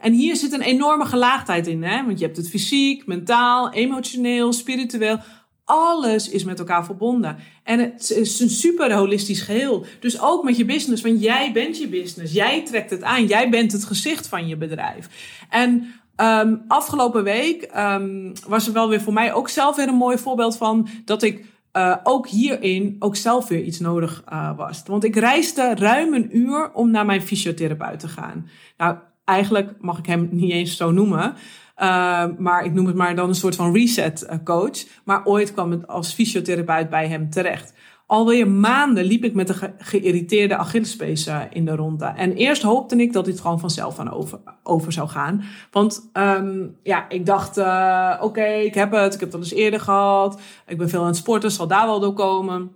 En 0.00 0.12
hier 0.12 0.36
zit 0.36 0.52
een 0.52 0.60
enorme 0.60 1.04
gelaagdheid 1.04 1.66
in, 1.66 1.82
hè? 1.82 2.04
want 2.04 2.18
je 2.18 2.24
hebt 2.24 2.36
het 2.36 2.48
fysiek, 2.48 3.06
mentaal, 3.06 3.72
emotioneel, 3.72 4.52
spiritueel 4.52 5.18
alles 5.66 6.28
is 6.28 6.44
met 6.44 6.58
elkaar 6.58 6.84
verbonden. 6.84 7.36
En 7.62 7.78
het 7.78 8.10
is 8.10 8.40
een 8.40 8.50
super 8.50 8.92
holistisch 8.92 9.40
geheel. 9.40 9.84
Dus 10.00 10.20
ook 10.20 10.44
met 10.44 10.56
je 10.56 10.64
business, 10.64 11.02
want 11.02 11.22
jij 11.22 11.52
bent 11.52 11.78
je 11.78 11.88
business. 11.88 12.32
Jij 12.32 12.64
trekt 12.64 12.90
het 12.90 13.02
aan. 13.02 13.26
Jij 13.26 13.50
bent 13.50 13.72
het 13.72 13.84
gezicht 13.84 14.28
van 14.28 14.46
je 14.46 14.56
bedrijf. 14.56 15.08
En 15.50 15.86
um, 16.16 16.64
afgelopen 16.68 17.24
week 17.24 17.70
um, 17.76 18.32
was 18.48 18.66
er 18.66 18.72
wel 18.72 18.88
weer 18.88 19.00
voor 19.00 19.12
mij 19.12 19.32
ook 19.32 19.48
zelf 19.48 19.76
weer 19.76 19.88
een 19.88 19.94
mooi 19.94 20.18
voorbeeld 20.18 20.56
van 20.56 20.88
dat 21.04 21.22
ik 21.22 21.44
uh, 21.72 21.96
ook 22.02 22.28
hierin 22.28 22.96
ook 22.98 23.16
zelf 23.16 23.48
weer 23.48 23.62
iets 23.62 23.80
nodig 23.80 24.24
uh, 24.32 24.56
was. 24.56 24.82
Want 24.86 25.04
ik 25.04 25.16
reisde 25.16 25.74
ruim 25.74 26.14
een 26.14 26.36
uur 26.36 26.72
om 26.72 26.90
naar 26.90 27.06
mijn 27.06 27.22
fysiotherapeut 27.22 28.00
te 28.00 28.08
gaan. 28.08 28.48
Nou, 28.76 28.96
eigenlijk 29.26 29.74
mag 29.80 29.98
ik 29.98 30.06
hem 30.06 30.28
niet 30.30 30.52
eens 30.52 30.76
zo 30.76 30.90
noemen. 30.90 31.34
Uh, 31.82 32.24
maar 32.38 32.64
ik 32.64 32.72
noem 32.72 32.86
het 32.86 32.96
maar 32.96 33.16
dan 33.16 33.28
een 33.28 33.34
soort 33.34 33.56
van 33.56 33.72
reset 33.72 34.22
eh, 34.22 34.38
coach. 34.44 34.84
Maar 35.04 35.24
ooit 35.24 35.52
kwam 35.52 35.70
het 35.70 35.86
als 35.86 36.12
fysiotherapeut 36.12 36.90
bij 36.90 37.08
hem 37.08 37.30
terecht. 37.30 37.74
alweer 38.06 38.48
maanden 38.48 39.04
liep 39.04 39.24
ik 39.24 39.34
met 39.34 39.48
een 39.48 39.54
ge 39.54 39.72
geïrriteerde 39.78 40.56
Achillespees 40.56 41.26
uh, 41.26 41.40
in 41.50 41.64
de 41.64 41.76
ronde. 41.76 42.04
En 42.04 42.32
eerst 42.32 42.62
hoopte 42.62 42.96
ik 42.96 43.12
dat 43.12 43.24
dit 43.24 43.40
gewoon 43.40 43.60
vanzelf 43.60 43.98
aan 43.98 44.12
over, 44.12 44.38
over 44.62 44.92
zou 44.92 45.08
gaan. 45.08 45.44
Want 45.70 46.10
um, 46.12 46.76
ja, 46.82 47.08
ik 47.08 47.26
dacht, 47.26 47.58
oké, 48.22 48.44
ik 48.44 48.74
heb 48.74 48.92
het. 48.92 49.14
Ik 49.14 49.20
heb 49.20 49.28
het 49.28 49.34
al 49.34 49.40
eens 49.40 49.52
eerder 49.52 49.80
gehad. 49.80 50.40
Ik 50.66 50.78
ben 50.78 50.88
veel 50.88 51.00
aan 51.00 51.06
het 51.06 51.16
sporten, 51.16 51.50
zal 51.50 51.66
daar 51.66 51.86
wel 51.86 52.00
door 52.00 52.12
komen. 52.14 52.70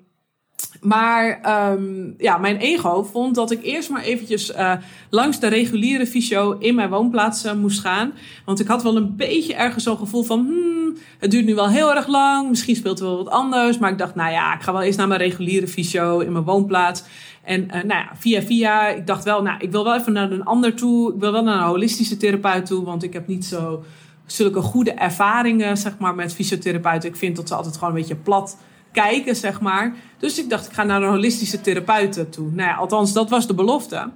Maar 0.81 1.41
um, 1.73 2.15
ja, 2.19 2.39
mijn 2.39 2.57
ego 2.57 3.03
vond 3.03 3.35
dat 3.35 3.51
ik 3.51 3.63
eerst 3.63 3.91
maar 3.91 4.03
eventjes 4.03 4.51
uh, 4.51 4.73
langs 5.11 5.41
de 5.41 5.47
reguliere 5.47 6.07
fysio 6.07 6.57
in 6.59 6.75
mijn 6.75 6.91
woonplaats 6.91 7.45
uh, 7.45 7.53
moest 7.53 7.81
gaan. 7.81 8.13
Want 8.45 8.61
ik 8.61 8.67
had 8.67 8.83
wel 8.83 8.97
een 8.97 9.17
beetje 9.17 9.55
ergens 9.55 9.85
zo'n 9.85 9.97
gevoel 9.97 10.23
van, 10.23 10.39
hmm, 10.47 10.97
het 11.19 11.31
duurt 11.31 11.45
nu 11.45 11.55
wel 11.55 11.69
heel 11.69 11.95
erg 11.95 12.07
lang. 12.07 12.49
Misschien 12.49 12.77
speelt 12.77 12.99
er 12.99 13.07
wel 13.07 13.17
wat 13.17 13.33
anders. 13.33 13.79
Maar 13.79 13.91
ik 13.91 13.99
dacht, 13.99 14.15
nou 14.15 14.33
ja, 14.33 14.55
ik 14.55 14.63
ga 14.63 14.73
wel 14.73 14.83
eens 14.83 14.97
naar 14.97 15.09
mijn 15.09 15.21
reguliere 15.21 15.69
fysio 15.69 16.19
in 16.19 16.33
mijn 16.33 16.45
woonplaats. 16.45 17.03
En 17.43 17.65
uh, 17.65 17.73
nou 17.73 17.87
ja, 17.87 18.11
via 18.15 18.43
via, 18.43 18.89
ik 18.89 19.07
dacht 19.07 19.25
wel, 19.25 19.43
nou, 19.43 19.57
ik 19.61 19.71
wil 19.71 19.85
wel 19.85 19.95
even 19.95 20.13
naar 20.13 20.31
een 20.31 20.45
ander 20.45 20.75
toe. 20.75 21.15
Ik 21.15 21.21
wil 21.21 21.33
wel 21.33 21.43
naar 21.43 21.59
een 21.59 21.67
holistische 21.67 22.17
therapeut 22.17 22.67
toe, 22.67 22.85
want 22.85 23.03
ik 23.03 23.13
heb 23.13 23.27
niet 23.27 23.45
zo 23.45 23.85
zulke 24.27 24.61
goede 24.61 24.93
ervaringen, 24.93 25.77
zeg 25.77 25.99
maar, 25.99 26.15
met 26.15 26.35
fysiotherapeuten. 26.35 27.09
Ik 27.09 27.17
vind 27.17 27.37
dat 27.37 27.49
ze 27.49 27.55
altijd 27.55 27.75
gewoon 27.75 27.95
een 27.95 28.01
beetje 28.01 28.17
plat 28.17 28.57
kijken, 28.93 29.37
zeg 29.37 29.61
maar. 29.61 29.95
Dus 30.19 30.39
ik 30.39 30.51
dacht, 30.51 30.67
ik 30.67 30.73
ga 30.73 30.83
naar 30.83 31.03
een 31.03 31.11
holistische 31.11 31.61
therapeut 31.61 32.33
toe. 32.33 32.51
Nou 32.53 32.69
ja, 32.69 32.75
althans, 32.75 33.13
dat 33.13 33.31
was 33.31 33.47
de 33.47 33.55
belofte. 33.55 34.11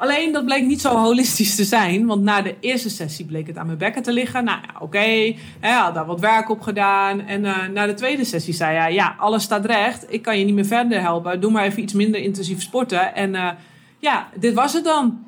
Alleen 0.00 0.32
dat 0.32 0.44
bleek 0.44 0.66
niet 0.66 0.80
zo 0.80 0.96
holistisch 0.96 1.54
te 1.54 1.64
zijn, 1.64 2.06
want 2.06 2.22
na 2.22 2.42
de 2.42 2.54
eerste 2.60 2.90
sessie 2.90 3.24
bleek 3.24 3.46
het 3.46 3.56
aan 3.56 3.66
mijn 3.66 3.78
bekken 3.78 4.02
te 4.02 4.12
liggen. 4.12 4.44
Nou 4.44 4.58
ja, 4.62 4.74
oké, 4.74 4.84
okay. 4.84 5.38
had 5.60 5.94
daar 5.94 6.06
wat 6.06 6.20
werk 6.20 6.50
op 6.50 6.60
gedaan. 6.60 7.20
En 7.20 7.44
uh, 7.44 7.68
na 7.68 7.86
de 7.86 7.94
tweede 7.94 8.24
sessie 8.24 8.54
zei 8.54 8.76
hij, 8.76 8.94
ja, 8.94 9.14
alles 9.18 9.42
staat 9.42 9.64
recht. 9.64 10.04
Ik 10.08 10.22
kan 10.22 10.38
je 10.38 10.44
niet 10.44 10.54
meer 10.54 10.64
verder 10.64 11.00
helpen. 11.00 11.40
Doe 11.40 11.50
maar 11.50 11.64
even 11.64 11.82
iets 11.82 11.92
minder 11.92 12.20
intensief 12.20 12.62
sporten. 12.62 13.14
En 13.14 13.34
uh, 13.34 13.50
ja, 13.98 14.28
dit 14.34 14.54
was 14.54 14.72
het 14.72 14.84
dan. 14.84 15.24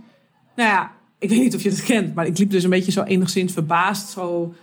Nou 0.57 0.69
ja, 0.69 0.91
ik 1.19 1.29
weet 1.29 1.41
niet 1.41 1.55
of 1.55 1.63
je 1.63 1.71
het 1.71 1.85
kent, 1.85 2.15
maar 2.15 2.27
ik 2.27 2.39
liep 2.39 2.51
dus 2.51 2.65
een 2.65 2.71
beetje 2.71 2.93
zo 2.93 3.03
enigszins 3.03 3.53
verbaasd. 3.53 4.09
Zo 4.09 4.55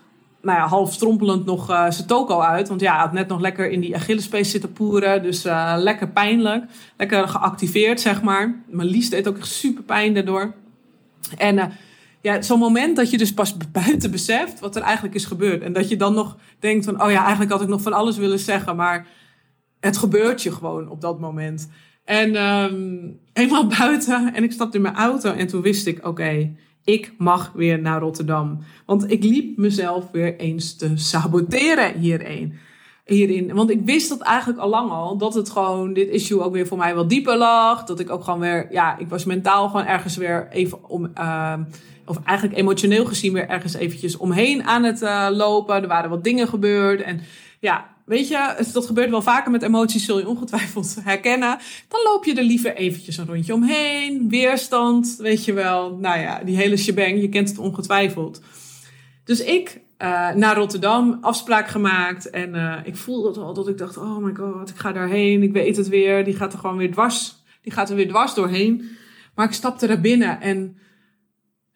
nou 0.42 0.58
ja, 0.58 0.68
half 0.68 0.94
strompelend 0.94 1.46
nog 1.46 1.70
uh, 1.70 1.90
zijn 1.90 2.08
toko 2.08 2.40
uit. 2.40 2.68
Want 2.68 2.82
ja, 2.82 3.00
had 3.00 3.14
net 3.14 3.28
nog 3.28 3.40
lekker 3.40 3.72
in 3.72 3.80
die 3.80 3.96
Achillespees 3.96 4.52
zitten 4.52 4.74
poeren. 4.74 5.24
Dus 5.24 5.46
uh, 5.46 5.74
lekker 5.78 6.10
pijnlijk. 6.10 6.66
Lekker 6.98 7.28
geactiveerd, 7.28 8.02
zeg 8.02 8.22
maar. 8.22 8.62
Mijn 8.68 8.88
lies 8.88 9.10
deed 9.10 9.28
ook 9.28 9.38
echt 9.38 9.48
super 9.48 9.84
pijn 9.84 10.14
daardoor. 10.14 10.54
En 11.38 11.56
uh, 11.56 11.66
ja, 12.22 12.42
zo'n 12.42 12.60
moment 12.60 12.96
dat 12.96 13.10
je 13.10 13.18
dus 13.18 13.34
pas 13.34 13.58
buiten 13.72 14.12
beseft 14.12 14.60
wat 14.60 14.76
er 14.76 14.82
eigenlijk 14.82 15.16
is 15.16 15.26
gebeurd. 15.26 15.62
En 15.62 15.74
dat 15.74 15.90
je 15.90 15.96
dan 15.96 16.14
nog 16.14 16.38
denkt 16.60 16.86
van, 16.86 17.04
oh 17.04 17.12
ja, 17.12 17.22
eigenlijk 17.22 17.52
had 17.52 17.62
ik 17.62 17.68
nog 17.68 17.82
van 17.82 17.94
alles 17.94 18.18
willen 18.18 18.40
zeggen. 18.40 18.76
Maar 18.76 19.08
het 19.80 19.98
gebeurt 19.98 20.44
je 20.44 20.52
gewoon 20.52 20.90
op 20.90 21.02
dat 21.02 21.20
moment. 21.20 21.70
En 22.04 22.36
um, 22.36 23.20
eenmaal 23.34 23.68
buiten 23.80 24.34
en 24.34 24.44
ik 24.44 24.52
stapte 24.52 24.78
in 24.78 24.84
mijn 24.84 24.96
auto 24.96 25.34
en 25.34 25.48
toen 25.48 25.62
wist 25.62 25.88
ik, 25.88 26.08
oké... 26.08 26.52
ik 26.84 27.14
mag 27.18 27.52
weer 27.56 27.80
naar 27.80 28.00
Rotterdam. 28.00 28.60
Want 28.86 29.12
ik 29.12 29.24
liep 29.24 29.58
mezelf 29.58 30.12
weer 30.12 30.38
eens 30.38 30.76
te 30.76 30.98
saboteren 30.98 32.00
hierin. 32.00 32.54
hierin. 33.06 33.54
Want 33.54 33.70
ik 33.70 33.82
wist 33.86 34.10
dat 34.10 34.20
eigenlijk 34.20 34.60
al 34.60 34.70
lang 34.70 34.92
al. 34.92 35.18
Dat 35.18 35.34
het 35.34 35.50
gewoon, 35.50 35.94
dit 35.94 36.10
issue 36.10 36.42
ook 36.42 36.54
weer 36.54 36.68
voor 36.68 36.78
mij 36.78 36.96
wel 36.96 37.08
dieper 37.08 37.38
lag. 37.38 37.84
Dat 37.84 38.00
ik 38.00 38.10
ook 38.10 38.24
gewoon 38.24 38.40
weer, 38.40 38.68
ja, 38.72 38.98
ik 38.98 39.10
was 39.10 39.26
mentaal 39.26 39.70
gewoon 39.70 39.86
ergens 39.86 40.18
weer 40.18 40.48
even 40.52 40.90
om. 40.90 41.12
Uh, 41.20 41.54
of 42.10 42.24
eigenlijk 42.24 42.58
emotioneel 42.58 43.06
gezien 43.06 43.34
weer 43.34 43.48
ergens 43.48 43.74
eventjes 43.74 44.18
omheen 44.18 44.64
aan 44.64 44.84
het 44.84 45.02
uh, 45.02 45.28
lopen. 45.32 45.82
Er 45.82 45.88
waren 45.88 46.10
wat 46.10 46.24
dingen 46.24 46.48
gebeurd. 46.48 47.02
En 47.02 47.22
ja, 47.60 47.96
weet 48.06 48.28
je, 48.28 48.66
dat 48.74 48.86
gebeurt 48.86 49.10
wel 49.10 49.22
vaker 49.22 49.52
met 49.52 49.62
emoties, 49.62 50.06
zul 50.06 50.20
je 50.20 50.28
ongetwijfeld 50.28 50.98
herkennen. 51.04 51.58
Dan 51.88 52.02
loop 52.04 52.26
je 52.26 52.36
er 52.36 52.44
liever 52.44 52.76
eventjes 52.76 53.18
een 53.18 53.26
rondje 53.26 53.54
omheen. 53.54 54.30
Weerstand, 54.30 55.16
weet 55.20 55.46
je 55.46 55.54
wel. 55.54 55.98
Nou 55.98 56.20
ja, 56.20 56.42
die 56.44 56.56
hele 56.56 56.78
shebang, 56.78 57.22
je 57.22 57.30
kent 57.30 57.50
het 57.50 57.58
ongetwijfeld. 57.58 58.42
Dus 59.24 59.44
ik 59.44 59.82
uh, 60.02 60.34
naar 60.34 60.56
Rotterdam, 60.56 61.18
afspraak 61.22 61.68
gemaakt. 61.68 62.30
En 62.30 62.56
uh, 62.56 62.76
ik 62.84 62.96
voelde 62.96 63.40
al 63.40 63.54
dat 63.54 63.68
ik 63.68 63.78
dacht, 63.78 63.98
oh 63.98 64.18
my 64.18 64.36
god, 64.36 64.70
ik 64.70 64.78
ga 64.78 64.92
daarheen. 64.92 65.44
Ik 65.44 65.52
weet 65.52 65.78
het 65.78 65.88
weer. 65.88 66.24
Die 66.24 66.36
gaat 66.36 66.54
er 66.54 66.60
gewoon 66.60 66.78
weer 66.78 66.92
dwars. 66.92 67.36
Die 67.62 67.72
gaat 67.72 67.90
er 67.90 67.96
weer 67.96 68.08
dwars 68.08 68.34
doorheen. 68.34 68.90
Maar 69.36 69.46
ik 69.46 69.54
stapte 69.54 69.88
er 69.88 70.02
binnen 70.02 70.42
en 70.42 70.78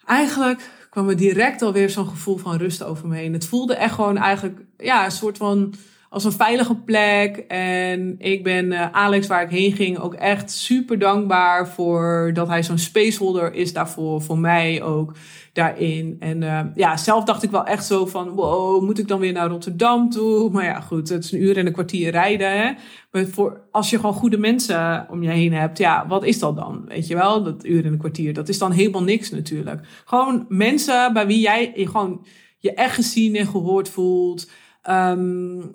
eigenlijk 0.06 0.70
kwam 0.90 1.10
er 1.10 1.18
direct 1.18 1.62
alweer 1.62 1.90
zo'n 1.90 2.08
gevoel 2.08 2.38
van 2.38 2.58
rust 2.58 2.84
over 2.84 3.08
me 3.08 3.16
heen. 3.16 3.34
Het 3.34 3.46
voelde 3.46 3.76
echt 3.76 3.94
gewoon 3.94 4.18
eigenlijk, 4.18 4.60
ja, 4.78 5.06
een 5.06 5.12
soort 5.12 5.38
van 5.38 5.74
als 6.14 6.24
een 6.24 6.32
veilige 6.32 6.76
plek. 6.76 7.38
En 7.48 8.16
ik 8.18 8.44
ben 8.44 8.66
uh, 8.66 8.92
Alex, 8.92 9.28
waar 9.28 9.44
ik 9.44 9.50
heen 9.50 9.72
ging, 9.72 9.98
ook 9.98 10.14
echt 10.14 10.52
super 10.52 11.00
dankbaar 11.00 11.70
voor 11.70 12.32
dat 12.34 12.48
hij 12.48 12.64
zo'n 12.64 12.78
spaceholder 12.78 13.54
is 13.54 13.74
daarvoor. 13.74 14.22
Voor 14.22 14.38
mij 14.38 14.82
ook 14.82 15.14
daarin. 15.54 16.16
En 16.20 16.42
uh, 16.42 16.60
ja, 16.76 16.98
zelf 16.98 17.24
dacht 17.24 17.44
ik 17.44 17.52
wel 17.52 17.66
echt 17.66 17.86
zo 17.86 18.06
van, 18.06 18.30
wow, 18.30 18.84
moet 18.84 19.00
ik 19.00 19.08
dan 19.08 19.20
weer 19.20 19.32
naar 19.32 19.50
Rotterdam 19.50 20.10
toe? 20.10 20.50
Maar 20.52 20.66
ja, 20.66 20.80
goed, 20.80 21.10
het 21.10 21.24
is 21.24 21.32
een 21.32 21.42
uur 21.42 21.58
en 21.58 21.66
een 21.66 21.74
kwartier 21.74 22.12
rijden. 22.12 22.52
Hè? 22.52 22.72
Maar 23.12 23.26
voor, 23.26 23.62
als 23.72 23.90
je 23.90 23.96
gewoon 23.96 24.14
goede 24.14 24.38
mensen 24.38 25.08
om 25.10 25.24
je 25.24 25.30
heen 25.30 25.54
hebt, 25.54 25.78
ja, 25.78 26.08
wat 26.08 26.24
is 26.24 26.40
dat 26.40 26.56
dan? 26.56 26.86
Weet 26.88 27.08
je 27.08 27.16
wel, 27.16 27.44
dat 27.44 27.66
uur 27.66 27.86
en 27.86 27.92
een 27.92 27.98
kwartier, 27.98 28.34
dat 28.34 28.50
is 28.50 28.58
dan 28.58 28.72
helemaal 28.72 29.04
niks 29.04 29.30
natuurlijk. 29.32 29.88
Gewoon 30.06 30.46
mensen 30.50 31.14
bij 31.14 31.28
wie 31.28 31.40
jij 31.40 31.72
gewoon 31.76 32.26
je 32.58 32.74
echt 32.74 32.96
gezien 32.96 33.36
en 33.36 33.48
gehoord 33.48 33.90
voelt. 33.90 34.50
Um, 34.90 35.72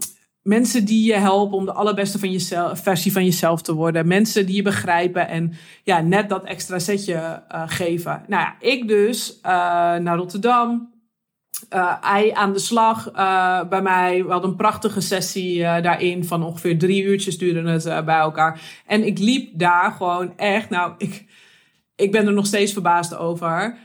Mensen 0.48 0.84
die 0.84 1.06
je 1.06 1.18
helpen 1.18 1.56
om 1.56 1.64
de 1.64 1.72
allerbeste 1.72 2.18
van 2.18 2.30
jezelf, 2.30 2.82
versie 2.82 3.12
van 3.12 3.24
jezelf 3.24 3.62
te 3.62 3.74
worden. 3.74 4.06
Mensen 4.06 4.46
die 4.46 4.56
je 4.56 4.62
begrijpen 4.62 5.28
en 5.28 5.52
ja, 5.82 6.00
net 6.00 6.28
dat 6.28 6.44
extra 6.44 6.78
setje 6.78 7.42
uh, 7.52 7.62
geven. 7.66 8.24
Nou 8.26 8.48
ik 8.60 8.88
dus 8.88 9.36
uh, 9.36 9.50
naar 9.96 10.16
Rotterdam. 10.16 10.92
Uh, 11.74 11.94
hij 12.00 12.34
aan 12.34 12.52
de 12.52 12.58
slag 12.58 13.12
bij 13.68 13.82
mij. 13.82 14.24
We 14.24 14.30
hadden 14.30 14.50
een 14.50 14.56
prachtige 14.56 15.00
sessie 15.00 15.60
daarin 15.60 16.24
van 16.24 16.42
ongeveer 16.42 16.78
drie 16.78 17.02
uurtjes 17.02 17.38
duurde 17.38 17.70
het 17.70 18.04
bij 18.04 18.18
elkaar. 18.18 18.60
En 18.86 19.06
ik 19.06 19.18
liep 19.18 19.58
daar 19.58 19.92
gewoon 19.92 20.36
echt, 20.36 20.70
nou, 20.70 20.92
ik, 20.98 21.24
ik 21.96 22.12
ben 22.12 22.26
er 22.26 22.32
nog 22.32 22.46
steeds 22.46 22.72
verbaasd 22.72 23.16
over. 23.16 23.78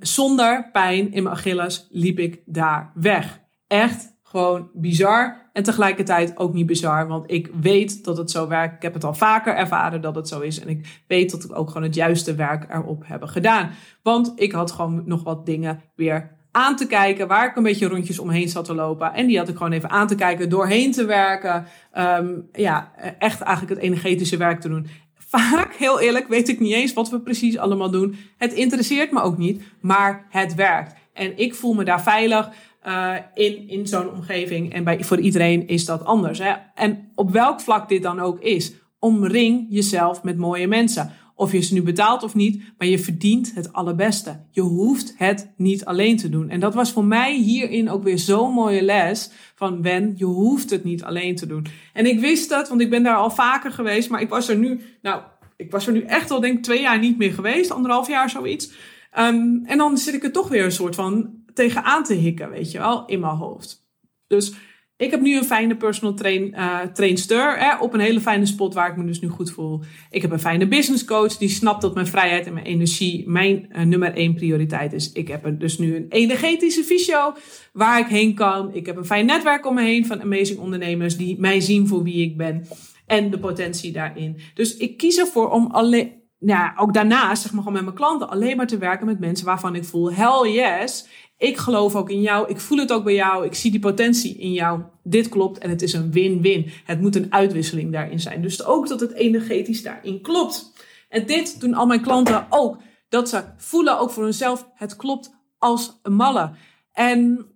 zonder 0.00 0.68
pijn 0.72 1.12
in 1.12 1.22
mijn 1.22 1.34
Achilles 1.34 1.86
liep 1.90 2.18
ik 2.18 2.42
daar 2.46 2.92
weg. 2.94 3.40
Echt 3.66 4.18
gewoon 4.30 4.70
bizar 4.72 5.50
en 5.52 5.62
tegelijkertijd 5.62 6.38
ook 6.38 6.52
niet 6.52 6.66
bizar, 6.66 7.06
want 7.06 7.30
ik 7.30 7.50
weet 7.60 8.04
dat 8.04 8.16
het 8.16 8.30
zo 8.30 8.48
werkt. 8.48 8.74
Ik 8.74 8.82
heb 8.82 8.94
het 8.94 9.04
al 9.04 9.14
vaker 9.14 9.54
ervaren 9.54 10.00
dat 10.00 10.14
het 10.14 10.28
zo 10.28 10.40
is 10.40 10.60
en 10.60 10.68
ik 10.68 11.02
weet 11.06 11.30
dat 11.30 11.44
ik 11.44 11.58
ook 11.58 11.68
gewoon 11.68 11.82
het 11.82 11.94
juiste 11.94 12.34
werk 12.34 12.66
erop 12.68 13.02
heb 13.06 13.22
gedaan. 13.22 13.70
Want 14.02 14.32
ik 14.36 14.52
had 14.52 14.70
gewoon 14.70 15.02
nog 15.04 15.22
wat 15.22 15.46
dingen 15.46 15.82
weer 15.94 16.38
aan 16.50 16.76
te 16.76 16.86
kijken, 16.86 17.28
waar 17.28 17.46
ik 17.46 17.56
een 17.56 17.62
beetje 17.62 17.88
rondjes 17.88 18.18
omheen 18.18 18.48
zat 18.48 18.64
te 18.64 18.74
lopen. 18.74 19.12
En 19.12 19.26
die 19.26 19.38
had 19.38 19.48
ik 19.48 19.56
gewoon 19.56 19.72
even 19.72 19.90
aan 19.90 20.06
te 20.06 20.14
kijken, 20.14 20.48
doorheen 20.48 20.92
te 20.92 21.04
werken. 21.04 21.66
Um, 21.98 22.48
ja, 22.52 22.92
echt 23.18 23.40
eigenlijk 23.40 23.74
het 23.74 23.84
energetische 23.84 24.36
werk 24.36 24.60
te 24.60 24.68
doen. 24.68 24.86
Vaak, 25.14 25.74
heel 25.74 26.00
eerlijk, 26.00 26.28
weet 26.28 26.48
ik 26.48 26.60
niet 26.60 26.72
eens 26.72 26.92
wat 26.92 27.10
we 27.10 27.20
precies 27.20 27.58
allemaal 27.58 27.90
doen. 27.90 28.16
Het 28.36 28.52
interesseert 28.52 29.12
me 29.12 29.20
ook 29.20 29.38
niet, 29.38 29.62
maar 29.80 30.26
het 30.28 30.54
werkt. 30.54 30.94
En 31.12 31.38
ik 31.38 31.54
voel 31.54 31.74
me 31.74 31.84
daar 31.84 32.02
veilig 32.02 32.50
uh, 32.86 33.14
in, 33.34 33.68
in 33.68 33.86
zo'n 33.86 34.12
omgeving. 34.12 34.72
En 34.72 34.84
bij, 34.84 35.04
voor 35.04 35.20
iedereen 35.20 35.68
is 35.68 35.84
dat 35.84 36.04
anders. 36.04 36.38
Hè? 36.38 36.52
En 36.74 37.10
op 37.14 37.30
welk 37.30 37.60
vlak 37.60 37.88
dit 37.88 38.02
dan 38.02 38.20
ook 38.20 38.40
is, 38.40 38.72
omring 38.98 39.66
jezelf 39.68 40.22
met 40.22 40.36
mooie 40.36 40.66
mensen. 40.66 41.12
Of 41.34 41.52
je 41.52 41.60
ze 41.60 41.74
nu 41.74 41.82
betaalt 41.82 42.22
of 42.22 42.34
niet, 42.34 42.62
maar 42.78 42.88
je 42.88 42.98
verdient 42.98 43.54
het 43.54 43.72
allerbeste. 43.72 44.40
Je 44.50 44.60
hoeft 44.60 45.14
het 45.16 45.50
niet 45.56 45.84
alleen 45.84 46.16
te 46.16 46.28
doen. 46.28 46.50
En 46.50 46.60
dat 46.60 46.74
was 46.74 46.92
voor 46.92 47.04
mij 47.04 47.36
hierin 47.36 47.90
ook 47.90 48.02
weer 48.02 48.18
zo'n 48.18 48.52
mooie 48.52 48.82
les 48.82 49.30
van 49.54 49.82
Wen, 49.82 50.12
je 50.16 50.24
hoeft 50.24 50.70
het 50.70 50.84
niet 50.84 51.02
alleen 51.02 51.36
te 51.36 51.46
doen. 51.46 51.66
En 51.92 52.06
ik 52.06 52.20
wist 52.20 52.48
dat, 52.48 52.68
want 52.68 52.80
ik 52.80 52.90
ben 52.90 53.02
daar 53.02 53.16
al 53.16 53.30
vaker 53.30 53.72
geweest, 53.72 54.10
maar 54.10 54.20
ik 54.20 54.28
was 54.28 54.48
er 54.48 54.56
nu, 54.56 54.80
nou, 55.02 55.22
ik 55.56 55.70
was 55.70 55.86
er 55.86 55.92
nu 55.92 56.02
echt 56.02 56.30
al 56.30 56.40
denk 56.40 56.56
ik 56.56 56.62
twee 56.62 56.80
jaar 56.80 56.98
niet 56.98 57.18
meer 57.18 57.32
geweest, 57.32 57.70
anderhalf 57.70 58.08
jaar 58.08 58.30
zoiets. 58.30 58.72
Um, 59.18 59.62
en 59.66 59.78
dan 59.78 59.98
zit 59.98 60.14
ik 60.14 60.24
er 60.24 60.32
toch 60.32 60.48
weer 60.48 60.64
een 60.64 60.72
soort 60.72 60.94
van 60.94 61.39
tegenaan 61.54 62.04
te 62.04 62.14
hikken, 62.14 62.50
weet 62.50 62.70
je 62.70 62.78
wel, 62.78 63.06
in 63.06 63.20
mijn 63.20 63.36
hoofd. 63.36 63.88
Dus 64.26 64.54
ik 65.00 65.10
heb 65.10 65.20
nu 65.20 65.36
een 65.36 65.44
fijne 65.44 65.76
personal 65.76 66.14
train, 66.14 66.54
uh, 66.54 66.80
trainster 66.80 67.58
hè, 67.58 67.76
op 67.78 67.94
een 67.94 68.00
hele 68.00 68.20
fijne 68.20 68.46
spot 68.46 68.74
waar 68.74 68.90
ik 68.90 68.96
me 68.96 69.04
dus 69.04 69.20
nu 69.20 69.28
goed 69.28 69.50
voel. 69.50 69.80
Ik 70.10 70.22
heb 70.22 70.30
een 70.30 70.40
fijne 70.40 70.68
business 70.68 71.04
coach 71.04 71.36
die 71.36 71.48
snapt 71.48 71.82
dat 71.82 71.94
mijn 71.94 72.06
vrijheid 72.06 72.46
en 72.46 72.52
mijn 72.52 72.66
energie 72.66 73.28
mijn 73.28 73.68
uh, 73.72 73.82
nummer 73.82 74.14
één 74.14 74.34
prioriteit 74.34 74.92
is. 74.92 75.12
Ik 75.12 75.28
heb 75.28 75.60
dus 75.60 75.78
nu 75.78 75.96
een 75.96 76.06
energetische 76.08 76.84
visio 76.84 77.34
waar 77.72 78.00
ik 78.00 78.06
heen 78.06 78.34
kan. 78.34 78.74
Ik 78.74 78.86
heb 78.86 78.96
een 78.96 79.04
fijn 79.04 79.26
netwerk 79.26 79.66
om 79.66 79.74
me 79.74 79.82
heen 79.82 80.06
van 80.06 80.22
amazing 80.22 80.58
ondernemers 80.58 81.16
die 81.16 81.40
mij 81.40 81.60
zien 81.60 81.86
voor 81.86 82.02
wie 82.02 82.24
ik 82.24 82.36
ben 82.36 82.66
en 83.06 83.30
de 83.30 83.38
potentie 83.38 83.92
daarin. 83.92 84.36
Dus 84.54 84.76
ik 84.76 84.96
kies 84.96 85.18
ervoor 85.18 85.50
om 85.50 85.66
alleen 85.66 86.19
nou, 86.40 86.70
ook 86.76 86.94
daarnaast, 86.94 87.42
zeg 87.42 87.52
maar 87.52 87.62
gewoon 87.62 87.74
met 87.74 87.84
mijn 87.84 87.96
klanten, 87.96 88.30
alleen 88.30 88.56
maar 88.56 88.66
te 88.66 88.78
werken 88.78 89.06
met 89.06 89.18
mensen 89.18 89.46
waarvan 89.46 89.74
ik 89.74 89.84
voel, 89.84 90.12
hell 90.12 90.52
yes, 90.52 91.06
ik 91.40 91.56
geloof 91.56 91.94
ook 91.94 92.10
in 92.10 92.20
jou, 92.20 92.48
ik 92.48 92.60
voel 92.60 92.78
het 92.78 92.92
ook 92.92 93.04
bij 93.04 93.14
jou, 93.14 93.44
ik 93.44 93.54
zie 93.54 93.70
die 93.70 93.80
potentie 93.80 94.36
in 94.36 94.52
jou. 94.52 94.82
Dit 95.02 95.28
klopt 95.28 95.58
en 95.58 95.70
het 95.70 95.82
is 95.82 95.92
een 95.92 96.12
win-win. 96.12 96.70
Het 96.84 97.00
moet 97.00 97.16
een 97.16 97.32
uitwisseling 97.32 97.92
daarin 97.92 98.20
zijn. 98.20 98.42
Dus 98.42 98.64
ook 98.64 98.88
dat 98.88 99.00
het 99.00 99.12
energetisch 99.12 99.82
daarin 99.82 100.22
klopt. 100.22 100.72
En 101.08 101.26
dit 101.26 101.60
doen 101.60 101.74
al 101.74 101.86
mijn 101.86 102.00
klanten 102.00 102.46
ook. 102.48 102.76
Dat 103.08 103.28
ze 103.28 103.44
voelen 103.56 103.98
ook 103.98 104.10
voor 104.10 104.22
hunzelf, 104.22 104.68
het 104.74 104.96
klopt 104.96 105.34
als 105.58 105.98
een 106.02 106.14
malle. 106.14 106.52
En 106.92 107.46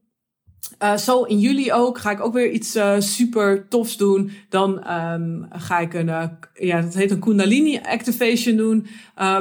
uh, 0.83 0.97
zo 0.97 1.23
in 1.23 1.39
juli 1.39 1.73
ook 1.73 1.99
ga 1.99 2.11
ik 2.11 2.25
ook 2.25 2.33
weer 2.33 2.51
iets 2.51 2.77
uh, 2.77 2.95
super 2.99 3.69
tofs 3.69 3.97
doen. 3.97 4.31
Dan 4.49 4.93
um, 4.93 5.47
ga 5.51 5.79
ik 5.79 5.95
een, 5.95 6.09
uh, 6.09 6.23
ja, 6.55 6.81
dat 6.81 6.95
heet 6.95 7.11
een 7.11 7.21
Kundalini 7.21 7.81
Activation 7.83 8.57
doen. 8.57 8.87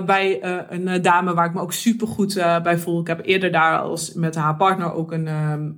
bij 0.05 0.43
een 0.69 1.01
dame 1.01 1.33
waar 1.33 1.45
ik 1.45 1.53
me 1.53 1.61
ook 1.61 1.73
super 1.73 2.07
goed 2.07 2.33
bij 2.63 2.77
voel. 2.77 3.01
Ik 3.01 3.07
heb 3.07 3.25
eerder 3.25 3.51
daar 3.51 3.79
als 3.79 4.13
met 4.13 4.35
haar 4.35 4.55
partner 4.55 4.93
ook 4.93 5.11
een 5.11 5.27
um, 5.27 5.77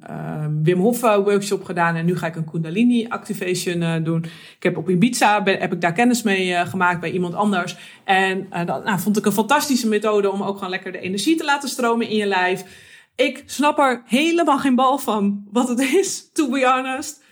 Wim 0.63 0.79
Hof 0.79 1.01
workshop 1.01 1.63
gedaan. 1.63 1.95
En 1.95 2.05
nu 2.05 2.17
ga 2.17 2.27
ik 2.27 2.35
een 2.35 2.49
Kundalini 2.51 3.07
Activation 3.07 4.03
doen. 4.03 4.23
Ik 4.57 4.63
heb 4.63 4.77
op 4.77 4.89
Ibiza, 4.89 5.43
heb 5.43 5.73
ik 5.73 5.81
daar 5.81 5.93
kennis 5.93 6.23
mee 6.23 6.65
gemaakt 6.65 6.99
bij 6.99 7.11
iemand 7.11 7.33
anders. 7.33 7.77
En 8.03 8.47
dat 8.65 8.83
nou, 8.83 8.99
vond 8.99 9.17
ik 9.17 9.25
een 9.25 9.31
fantastische 9.31 9.87
methode 9.87 10.31
om 10.31 10.43
ook 10.43 10.55
gewoon 10.55 10.69
lekker 10.69 10.91
de 10.91 10.99
energie 10.99 11.35
te 11.35 11.45
laten 11.45 11.69
stromen 11.69 12.09
in 12.09 12.15
je 12.15 12.25
lijf. 12.25 12.93
Ik 13.15 13.43
snap 13.45 13.79
er 13.79 14.01
helemaal 14.05 14.59
geen 14.59 14.75
bal 14.75 14.97
van 14.97 15.43
wat 15.51 15.67
het 15.69 15.79
is, 15.79 16.31
to 16.31 16.49
be 16.49 16.65
honest. 16.65 17.23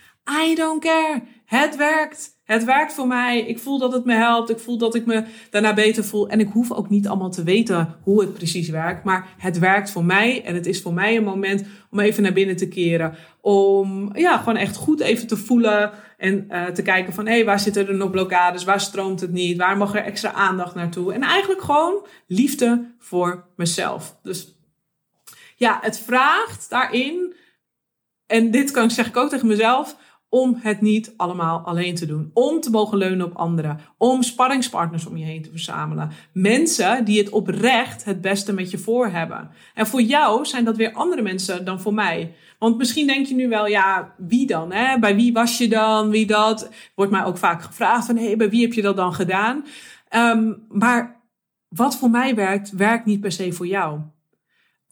I 0.42 0.54
don't 0.54 0.80
care. 0.80 1.22
Het 1.44 1.76
werkt. 1.76 2.32
Het 2.44 2.64
werkt 2.64 2.92
voor 2.92 3.06
mij. 3.06 3.40
Ik 3.40 3.58
voel 3.58 3.78
dat 3.78 3.92
het 3.92 4.04
me 4.04 4.14
helpt. 4.14 4.50
Ik 4.50 4.58
voel 4.58 4.78
dat 4.78 4.94
ik 4.94 5.06
me 5.06 5.24
daarna 5.50 5.74
beter 5.74 6.04
voel. 6.04 6.28
En 6.28 6.40
ik 6.40 6.48
hoef 6.48 6.72
ook 6.72 6.88
niet 6.88 7.08
allemaal 7.08 7.30
te 7.30 7.42
weten 7.42 7.94
hoe 8.02 8.20
het 8.20 8.34
precies 8.34 8.68
werkt. 8.68 9.04
Maar 9.04 9.34
het 9.38 9.58
werkt 9.58 9.90
voor 9.90 10.04
mij. 10.04 10.44
En 10.44 10.54
het 10.54 10.66
is 10.66 10.82
voor 10.82 10.94
mij 10.94 11.16
een 11.16 11.24
moment 11.24 11.64
om 11.90 12.00
even 12.00 12.22
naar 12.22 12.32
binnen 12.32 12.56
te 12.56 12.68
keren. 12.68 13.14
Om 13.40 14.10
ja, 14.16 14.38
gewoon 14.38 14.56
echt 14.56 14.76
goed 14.76 15.00
even 15.00 15.26
te 15.26 15.36
voelen. 15.36 15.92
En 16.18 16.46
uh, 16.48 16.66
te 16.66 16.82
kijken 16.82 17.12
van, 17.12 17.26
hé, 17.26 17.32
hey, 17.32 17.44
waar 17.44 17.60
zitten 17.60 17.88
er 17.88 17.94
nog 17.94 18.10
blokkades? 18.10 18.64
Waar 18.64 18.80
stroomt 18.80 19.20
het 19.20 19.32
niet? 19.32 19.56
Waar 19.56 19.76
mag 19.76 19.94
er 19.94 20.04
extra 20.04 20.32
aandacht 20.32 20.74
naartoe? 20.74 21.12
En 21.12 21.22
eigenlijk 21.22 21.62
gewoon 21.62 22.06
liefde 22.26 22.94
voor 22.98 23.44
mezelf. 23.56 24.16
Dus 24.22 24.53
ja, 25.56 25.78
het 25.82 25.98
vraagt 25.98 26.70
daarin, 26.70 27.34
en 28.26 28.50
dit 28.50 28.70
kan, 28.70 28.90
zeg 28.90 29.06
ik 29.06 29.16
ook 29.16 29.28
tegen 29.28 29.46
mezelf, 29.46 29.96
om 30.28 30.58
het 30.62 30.80
niet 30.80 31.14
allemaal 31.16 31.60
alleen 31.60 31.94
te 31.94 32.06
doen. 32.06 32.30
Om 32.32 32.60
te 32.60 32.70
mogen 32.70 32.98
leunen 32.98 33.26
op 33.26 33.36
anderen. 33.36 33.80
Om 33.98 34.22
sparringspartners 34.22 35.06
om 35.06 35.16
je 35.16 35.24
heen 35.24 35.42
te 35.42 35.50
verzamelen. 35.50 36.10
Mensen 36.32 37.04
die 37.04 37.18
het 37.18 37.28
oprecht 37.28 38.04
het 38.04 38.20
beste 38.20 38.52
met 38.52 38.70
je 38.70 38.78
voor 38.78 39.06
hebben. 39.06 39.50
En 39.74 39.86
voor 39.86 40.02
jou 40.02 40.44
zijn 40.44 40.64
dat 40.64 40.76
weer 40.76 40.92
andere 40.92 41.22
mensen 41.22 41.64
dan 41.64 41.80
voor 41.80 41.94
mij. 41.94 42.34
Want 42.58 42.78
misschien 42.78 43.06
denk 43.06 43.26
je 43.26 43.34
nu 43.34 43.48
wel, 43.48 43.66
ja, 43.66 44.14
wie 44.16 44.46
dan? 44.46 44.72
Hè? 44.72 44.98
Bij 44.98 45.16
wie 45.16 45.32
was 45.32 45.58
je 45.58 45.68
dan? 45.68 46.10
Wie 46.10 46.26
dat? 46.26 46.70
Wordt 46.94 47.12
mij 47.12 47.24
ook 47.24 47.38
vaak 47.38 47.62
gevraagd 47.62 48.06
van, 48.06 48.16
hé, 48.16 48.26
hey, 48.26 48.36
bij 48.36 48.50
wie 48.50 48.62
heb 48.62 48.72
je 48.72 48.82
dat 48.82 48.96
dan 48.96 49.14
gedaan? 49.14 49.64
Um, 50.16 50.66
maar 50.68 51.22
wat 51.68 51.96
voor 51.96 52.10
mij 52.10 52.34
werkt, 52.34 52.70
werkt 52.70 53.04
niet 53.04 53.20
per 53.20 53.32
se 53.32 53.52
voor 53.52 53.66
jou 53.66 54.00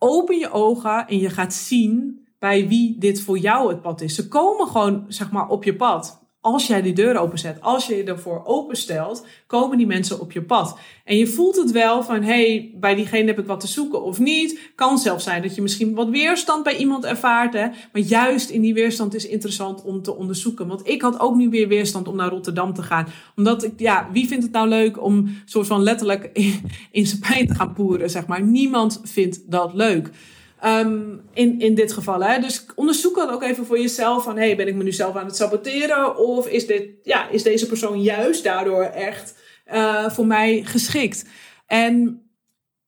open 0.03 0.39
je 0.39 0.51
ogen 0.51 1.07
en 1.07 1.19
je 1.19 1.31
gaat 1.31 1.55
zien 1.55 2.21
bij 2.39 2.69
wie 2.69 2.99
dit 2.99 3.21
voor 3.21 3.39
jou 3.39 3.69
het 3.69 3.83
pad 3.83 4.01
is. 4.01 4.15
Ze 4.15 4.29
komen 4.29 4.67
gewoon, 4.67 5.05
zeg 5.09 5.31
maar, 5.31 5.49
op 5.49 5.65
je 5.65 5.77
pad. 5.77 6.22
Als 6.45 6.67
jij 6.67 6.83
die 6.83 6.93
deur 6.93 7.19
openzet, 7.19 7.61
als 7.61 7.87
je 7.87 7.97
je 7.97 8.05
ervoor 8.05 8.43
openstelt, 8.45 9.27
komen 9.47 9.77
die 9.77 9.87
mensen 9.87 10.21
op 10.21 10.33
je 10.33 10.43
pad. 10.43 10.79
En 11.05 11.17
je 11.17 11.27
voelt 11.27 11.57
het 11.57 11.71
wel 11.71 12.03
van, 12.03 12.23
hey, 12.23 12.75
bij 12.75 12.95
diegene 12.95 13.27
heb 13.27 13.39
ik 13.39 13.47
wat 13.47 13.61
te 13.61 13.67
zoeken 13.67 14.03
of 14.03 14.19
niet. 14.19 14.73
Kan 14.75 14.99
zelfs 14.99 15.25
zijn 15.25 15.43
dat 15.43 15.55
je 15.55 15.63
misschien 15.63 15.95
wat 15.95 16.09
weerstand 16.09 16.63
bij 16.63 16.77
iemand 16.77 17.05
ervaart. 17.05 17.53
Hè? 17.53 17.67
Maar 17.93 18.03
juist 18.03 18.51
in 18.51 18.61
die 18.61 18.75
weerstand 18.75 19.15
is 19.15 19.27
interessant 19.27 19.83
om 19.83 20.03
te 20.03 20.17
onderzoeken. 20.17 20.67
Want 20.67 20.89
ik 20.89 21.03
had 21.03 21.21
ook 21.21 21.35
nu 21.35 21.49
weer 21.49 21.69
weerstand 21.69 22.09
om 22.09 22.17
naar 22.17 22.31
Rotterdam 22.31 22.75
te 22.75 22.83
gaan. 22.83 23.07
Omdat 23.37 23.65
ik, 23.65 23.73
ja, 23.77 24.09
wie 24.13 24.29
vindt 24.29 24.45
het 24.45 24.53
nou 24.53 24.69
leuk 24.69 25.03
om 25.03 25.37
soort 25.45 25.67
van 25.67 25.83
letterlijk 25.83 26.31
in, 26.33 26.61
in 26.91 27.07
zijn 27.07 27.21
pijn 27.21 27.47
te 27.47 27.55
gaan 27.55 27.73
poeren, 27.73 28.11
zeg 28.11 28.27
maar. 28.27 28.43
Niemand 28.43 29.01
vindt 29.05 29.51
dat 29.51 29.75
leuk. 29.75 30.11
Um, 30.65 31.21
in, 31.33 31.61
in 31.61 31.75
dit 31.75 31.93
geval. 31.93 32.23
Hè? 32.25 32.41
Dus 32.41 32.67
onderzoek 32.75 33.17
dat 33.17 33.31
ook 33.31 33.43
even 33.43 33.67
voor 33.67 33.79
jezelf. 33.81 34.25
Van, 34.25 34.37
hey, 34.37 34.57
ben 34.57 34.69
ik 34.69 34.75
me 34.75 34.83
nu 34.83 34.93
zelf 34.93 35.17
aan 35.17 35.27
het 35.27 35.37
saboteren? 35.37 36.17
Of 36.17 36.47
is, 36.47 36.67
dit, 36.67 36.89
ja, 37.03 37.29
is 37.29 37.43
deze 37.43 37.67
persoon 37.67 38.03
juist 38.03 38.45
daardoor 38.45 38.83
echt 38.83 39.35
uh, 39.73 40.11
voor 40.11 40.27
mij 40.27 40.63
geschikt? 40.65 41.25
En 41.67 42.23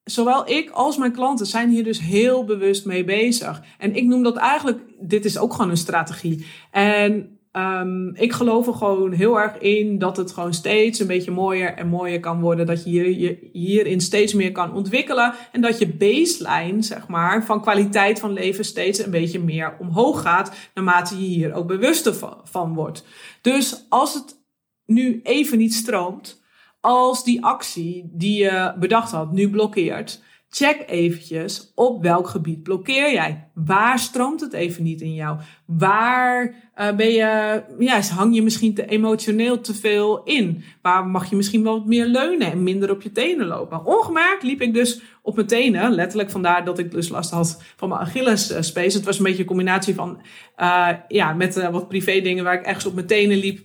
zowel 0.03 0.49
ik 0.49 0.69
als 0.69 0.97
mijn 0.97 1.11
klanten 1.11 1.45
zijn 1.45 1.69
hier 1.69 1.83
dus 1.83 1.99
heel 1.99 2.45
bewust 2.45 2.85
mee 2.85 3.03
bezig. 3.03 3.61
En 3.77 3.95
ik 3.95 4.03
noem 4.03 4.23
dat 4.23 4.35
eigenlijk, 4.35 4.79
dit 4.99 5.25
is 5.25 5.37
ook 5.37 5.53
gewoon 5.53 5.69
een 5.69 5.77
strategie. 5.77 6.45
En 6.71 7.34
Um, 7.57 8.15
ik 8.15 8.33
geloof 8.33 8.67
er 8.67 8.73
gewoon 8.73 9.11
heel 9.11 9.39
erg 9.39 9.57
in 9.57 9.97
dat 9.97 10.17
het 10.17 10.31
gewoon 10.31 10.53
steeds 10.53 10.99
een 10.99 11.07
beetje 11.07 11.31
mooier 11.31 11.73
en 11.73 11.87
mooier 11.87 12.19
kan 12.19 12.41
worden. 12.41 12.65
Dat 12.65 12.83
je, 12.83 12.89
hier, 12.89 13.09
je 13.09 13.49
hierin 13.51 14.01
steeds 14.01 14.33
meer 14.33 14.51
kan 14.51 14.73
ontwikkelen. 14.73 15.33
En 15.51 15.61
dat 15.61 15.79
je 15.79 15.87
baseline, 15.87 16.81
zeg 16.81 17.07
maar, 17.07 17.45
van 17.45 17.61
kwaliteit 17.61 18.19
van 18.19 18.33
leven 18.33 18.65
steeds 18.65 19.05
een 19.05 19.11
beetje 19.11 19.39
meer 19.39 19.75
omhoog 19.79 20.21
gaat. 20.21 20.55
Naarmate 20.73 21.15
je 21.15 21.25
hier 21.25 21.53
ook 21.53 21.67
bewuster 21.67 22.13
van 22.43 22.73
wordt. 22.73 23.05
Dus 23.41 23.85
als 23.89 24.13
het 24.13 24.43
nu 24.85 25.19
even 25.23 25.57
niet 25.57 25.73
stroomt, 25.73 26.43
als 26.81 27.23
die 27.23 27.45
actie 27.45 28.09
die 28.13 28.43
je 28.43 28.73
bedacht 28.79 29.11
had 29.11 29.31
nu 29.31 29.49
blokkeert 29.49 30.21
Check 30.57 30.83
eventjes 30.87 31.71
op 31.73 32.01
welk 32.01 32.27
gebied 32.27 32.63
blokkeer 32.63 33.11
jij. 33.11 33.47
Waar 33.53 33.99
stroomt 33.99 34.41
het 34.41 34.53
even 34.53 34.83
niet 34.83 35.01
in 35.01 35.13
jou? 35.13 35.39
Waar 35.65 36.53
uh, 36.77 36.95
ben 36.95 37.11
je, 37.11 37.61
ja, 37.79 38.01
hang 38.01 38.35
je 38.35 38.41
misschien 38.41 38.73
te 38.73 38.85
emotioneel 38.85 39.61
te 39.61 39.73
veel 39.73 40.23
in? 40.23 40.63
Waar 40.81 41.07
mag 41.07 41.29
je 41.29 41.35
misschien 41.35 41.63
wel 41.63 41.77
wat 41.77 41.85
meer 41.85 42.05
leunen 42.05 42.51
en 42.51 42.63
minder 42.63 42.91
op 42.91 43.01
je 43.01 43.11
tenen 43.11 43.47
lopen? 43.47 43.85
Ongemerkt 43.85 44.43
liep 44.43 44.61
ik 44.61 44.73
dus 44.73 45.01
op 45.21 45.35
mijn 45.35 45.47
tenen. 45.47 45.91
Letterlijk 45.91 46.29
vandaar 46.29 46.65
dat 46.65 46.79
ik 46.79 46.91
dus 46.91 47.09
last 47.09 47.31
had 47.31 47.61
van 47.75 47.89
mijn 47.89 48.01
Achillespees. 48.01 48.93
Het 48.93 49.05
was 49.05 49.17
een 49.17 49.23
beetje 49.23 49.41
een 49.41 49.47
combinatie 49.47 49.95
van, 49.95 50.21
uh, 50.57 50.89
ja, 51.07 51.33
met 51.33 51.57
uh, 51.57 51.69
wat 51.69 51.87
privé 51.87 52.21
dingen 52.21 52.43
waar 52.43 52.59
ik 52.59 52.65
ergens 52.65 52.85
op 52.85 52.93
mijn 52.93 53.07
tenen 53.07 53.37
liep 53.37 53.59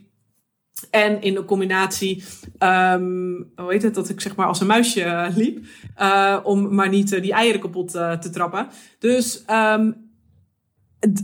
en 0.91 1.23
in 1.23 1.35
de 1.35 1.45
combinatie, 1.45 2.25
um, 2.59 3.53
hoe 3.57 3.73
heet 3.73 3.83
het, 3.83 3.95
dat 3.95 4.09
ik 4.09 4.21
zeg 4.21 4.37
maar 4.37 4.47
als 4.47 4.61
een 4.61 4.67
muisje 4.67 5.05
uh, 5.05 5.27
liep. 5.37 5.65
Uh, 6.01 6.39
om 6.43 6.75
maar 6.75 6.89
niet 6.89 7.13
uh, 7.13 7.23
die 7.23 7.33
eieren 7.33 7.61
kapot 7.61 7.91
te 7.91 8.31
trappen. 8.33 8.69
Dus 8.99 9.45
um, 9.51 10.11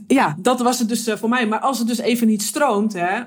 ja, 0.06 0.36
dat 0.38 0.60
was 0.60 0.78
het 0.78 0.88
dus 0.88 1.10
voor 1.14 1.28
mij. 1.28 1.46
Maar 1.46 1.60
als 1.60 1.78
het 1.78 1.88
dus 1.88 1.98
even 1.98 2.26
niet 2.26 2.42
stroomt, 2.42 2.92
hè, 2.92 3.20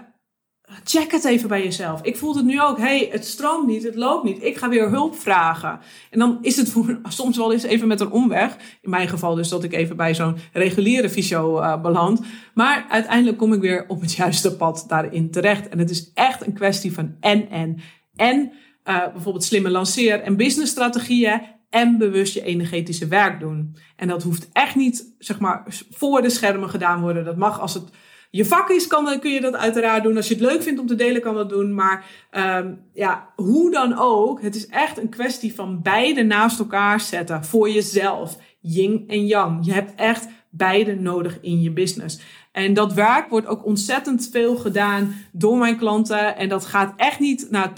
check 0.84 1.12
het 1.12 1.25
even 1.25 1.49
bij 1.49 1.63
jezelf. 1.63 2.01
Ik 2.01 2.17
voel 2.17 2.36
het 2.36 2.45
nu 2.45 2.62
ook. 2.62 2.77
hey, 2.77 3.10
het 3.12 3.25
stroomt 3.25 3.67
niet, 3.67 3.84
het 3.84 3.95
loopt 3.95 4.23
niet. 4.23 4.43
Ik 4.43 4.58
ga 4.58 4.69
weer 4.69 4.89
hulp 4.89 5.15
vragen. 5.15 5.79
En 6.10 6.19
dan 6.19 6.38
is 6.41 6.58
het 6.58 6.69
voor, 6.69 6.99
soms 7.08 7.38
wel 7.38 7.53
eens 7.53 7.63
even 7.63 7.88
met 7.88 7.99
een 7.99 8.12
omweg. 8.12 8.58
In 8.82 8.89
mijn 8.89 9.08
geval 9.08 9.36
dus 9.36 9.49
dat 9.49 9.63
ik 9.63 9.73
even 9.73 9.97
bij 9.97 10.15
zo'n 10.15 10.38
reguliere 10.53 11.10
fysio 11.10 11.60
uh, 11.60 11.82
beland. 11.82 12.21
Maar 12.53 12.86
uiteindelijk 12.89 13.38
kom 13.38 13.53
ik 13.53 13.62
weer 13.62 13.86
op 13.88 14.01
het 14.01 14.13
juiste 14.23 14.55
pad 14.55 14.86
daarin 14.88 15.32
terecht. 15.32 15.69
En 15.69 15.79
het 15.79 15.89
is 15.89 16.12
echt 16.13 16.45
een 16.45 16.53
kwestie 16.53 16.93
van 16.93 17.15
en, 17.19 17.49
en. 17.49 17.79
En 18.15 18.51
uh, 18.86 19.12
bijvoorbeeld 19.13 19.43
slimme 19.43 19.69
lanceer- 19.69 20.21
en 20.21 20.38
businessstrategieën 20.38 21.41
en 21.69 21.97
bewust 21.97 22.34
je 22.34 22.43
energetische 22.43 23.08
werk 23.08 23.39
doen. 23.39 23.75
En 23.95 24.08
dat 24.08 24.23
hoeft 24.23 24.49
echt 24.51 24.75
niet, 24.75 25.13
zeg 25.17 25.39
maar, 25.39 25.63
voor 25.89 26.21
de 26.21 26.29
schermen 26.29 26.69
gedaan 26.69 27.01
worden. 27.01 27.25
Dat 27.25 27.38
mag 27.38 27.60
als 27.60 27.73
het 27.73 27.89
je 28.29 28.45
vak 28.45 28.69
is, 28.69 28.87
kan, 28.87 29.19
kun 29.19 29.31
je 29.31 29.41
dat 29.41 29.55
uiteraard 29.55 30.03
doen. 30.03 30.15
Als 30.15 30.27
je 30.27 30.33
het 30.33 30.43
leuk 30.43 30.63
vindt 30.63 30.79
om 30.79 30.87
te 30.87 30.95
delen, 30.95 31.21
kan 31.21 31.35
dat 31.35 31.49
doen. 31.49 31.73
Maar 31.73 32.05
um, 32.31 32.81
ja, 32.93 33.29
hoe 33.35 33.71
dan 33.71 33.97
ook, 33.97 34.41
het 34.41 34.55
is 34.55 34.67
echt 34.67 34.97
een 34.97 35.09
kwestie 35.09 35.55
van 35.55 35.81
beide 35.81 36.23
naast 36.23 36.59
elkaar 36.59 36.99
zetten 36.99 37.45
voor 37.45 37.69
jezelf. 37.69 38.37
Yin 38.59 39.03
en 39.07 39.25
yang. 39.25 39.65
Je 39.65 39.71
hebt 39.71 39.95
echt 39.95 40.27
beide 40.49 40.95
nodig 40.95 41.37
in 41.41 41.61
je 41.61 41.71
business. 41.71 42.19
En 42.51 42.73
dat 42.73 42.93
werk 42.93 43.29
wordt 43.29 43.47
ook 43.47 43.65
ontzettend 43.65 44.29
veel 44.31 44.55
gedaan 44.55 45.13
door 45.31 45.57
mijn 45.57 45.77
klanten. 45.77 46.38
En 46.38 46.49
dat 46.49 46.65
gaat 46.65 46.93
echt 46.95 47.19
niet, 47.19 47.47
nou 47.49 47.69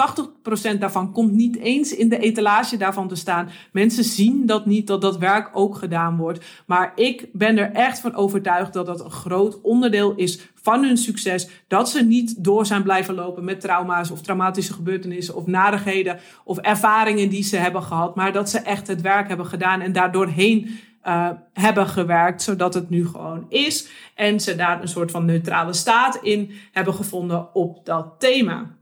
80% 0.76 0.78
daarvan 0.80 1.12
komt 1.12 1.32
niet 1.32 1.58
eens 1.58 1.96
in 1.96 2.10
de 2.10 2.20
etalage 2.20 2.78
daarvan 2.78 3.08
te 3.08 3.16
staan. 3.16 3.50
Mensen 3.72 4.04
zien 4.04 4.46
dat 4.46 4.66
niet, 4.66 4.88
dat 4.88 5.02
dat 5.02 5.18
werk 5.18 5.50
ook 5.54 5.76
gedaan 5.76 6.18
wordt. 6.18 6.46
Maar 6.66 6.92
ik 6.96 7.28
ben 7.34 7.58
er 7.58 7.72
echt 7.72 8.00
van 8.00 8.16
overtuigd 8.16 8.74
dat 8.74 8.86
dat 8.86 9.04
een 9.04 9.12
groot 9.12 9.62
onderdeel 9.62 10.16
is 10.16 10.40
van 10.56 10.84
hun 10.84 10.98
succes. 10.98 11.50
Dat 11.68 11.90
ze 11.90 12.04
niet 12.04 12.44
door 12.44 12.66
zijn 12.66 12.84
blijven 12.84 13.16
lopen 13.16 13.44
met 13.44 13.62
trauma's 13.62 14.12
of 14.12 14.22
traumatische 14.22 14.74
gebeurtenissen 14.74 15.36
of 15.36 15.46
narigheden 15.46 16.20
of 16.44 16.58
ervaringen 16.58 17.30
die 17.30 17.44
ze 17.44 17.58
hebben 17.58 17.84
gehad. 17.84 18.16
Maar 18.16 18.32
dat 18.34 18.50
ze 18.50 18.60
echt 18.60 18.88
het 18.88 19.02
werk 19.02 19.28
hebben 19.28 19.46
gedaan 19.46 19.82
en 19.82 19.92
daardoorheen 19.92 20.80
uh, 21.08 21.30
hebben 21.54 21.88
gewerkt, 21.88 22.42
zodat 22.42 22.74
het 22.74 22.90
nu 22.90 23.08
gewoon 23.08 23.46
is. 23.50 23.90
En 24.16 24.40
ze 24.40 24.56
daar 24.56 24.82
een 24.82 24.88
soort 24.88 25.12
van 25.12 25.26
neutrale 25.26 25.74
staat 25.74 26.20
in 26.22 26.52
hebben 26.72 26.94
gevonden 26.94 27.56
op 27.56 27.86
dat 27.86 28.16
thema. 28.20 28.80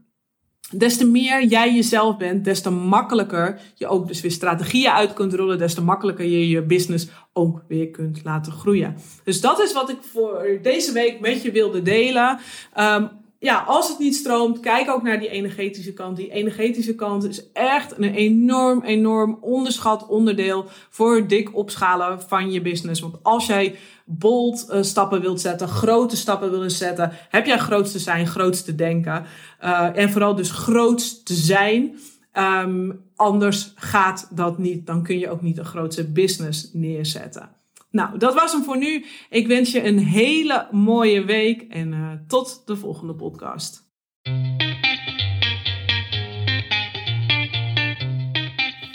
des 0.72 0.96
te 0.96 1.06
meer 1.06 1.44
jij 1.44 1.74
jezelf 1.74 2.16
bent, 2.16 2.44
des 2.44 2.60
te 2.60 2.70
makkelijker 2.70 3.60
je 3.74 3.86
ook 3.86 4.08
dus 4.08 4.20
weer 4.20 4.30
strategieën 4.30 4.90
uit 4.90 5.12
kunt 5.12 5.34
rollen, 5.34 5.58
des 5.58 5.74
te 5.74 5.82
makkelijker 5.82 6.24
je 6.24 6.48
je 6.48 6.62
business 6.62 7.08
ook 7.32 7.64
weer 7.68 7.90
kunt 7.90 8.24
laten 8.24 8.52
groeien. 8.52 8.96
Dus 9.24 9.40
dat 9.40 9.60
is 9.60 9.72
wat 9.72 9.90
ik 9.90 9.98
voor 10.12 10.58
deze 10.62 10.92
week 10.92 11.20
met 11.20 11.42
je 11.42 11.50
wilde 11.50 11.82
delen. 11.82 12.38
Um, 12.78 13.19
ja, 13.42 13.64
als 13.66 13.88
het 13.88 13.98
niet 13.98 14.14
stroomt, 14.14 14.60
kijk 14.60 14.90
ook 14.90 15.02
naar 15.02 15.20
die 15.20 15.28
energetische 15.28 15.92
kant. 15.92 16.16
Die 16.16 16.30
energetische 16.30 16.94
kant 16.94 17.24
is 17.24 17.52
echt 17.52 17.98
een 17.98 18.14
enorm, 18.14 18.82
enorm 18.82 19.38
onderschat 19.40 20.06
onderdeel 20.06 20.64
voor 20.90 21.26
dik 21.26 21.56
opschalen 21.56 22.22
van 22.22 22.50
je 22.50 22.60
business. 22.60 23.00
Want 23.00 23.16
als 23.22 23.46
jij 23.46 23.74
bold 24.04 24.66
uh, 24.70 24.82
stappen 24.82 25.20
wilt 25.20 25.40
zetten, 25.40 25.68
grote 25.68 26.16
stappen 26.16 26.50
wilt 26.50 26.72
zetten, 26.72 27.12
heb 27.28 27.46
jij 27.46 27.58
groot 27.58 27.92
te 27.92 27.98
zijn, 27.98 28.26
groot 28.26 28.64
te 28.64 28.74
denken. 28.74 29.24
Uh, 29.64 29.96
en 29.96 30.10
vooral 30.10 30.34
dus 30.34 30.50
groot 30.50 31.26
te 31.26 31.34
zijn. 31.34 31.98
Um, 32.32 33.04
anders 33.16 33.72
gaat 33.74 34.28
dat 34.30 34.58
niet. 34.58 34.86
Dan 34.86 35.02
kun 35.02 35.18
je 35.18 35.30
ook 35.30 35.42
niet 35.42 35.58
een 35.58 35.64
grootste 35.64 36.10
business 36.10 36.70
neerzetten. 36.72 37.59
Nou, 37.90 38.18
dat 38.18 38.34
was 38.34 38.52
hem 38.52 38.62
voor 38.62 38.78
nu. 38.78 39.04
Ik 39.30 39.46
wens 39.46 39.72
je 39.72 39.84
een 39.84 39.98
hele 39.98 40.68
mooie 40.70 41.24
week 41.24 41.62
en 41.62 41.92
uh, 41.92 42.10
tot 42.26 42.62
de 42.64 42.76
volgende 42.76 43.14
podcast. 43.14 43.88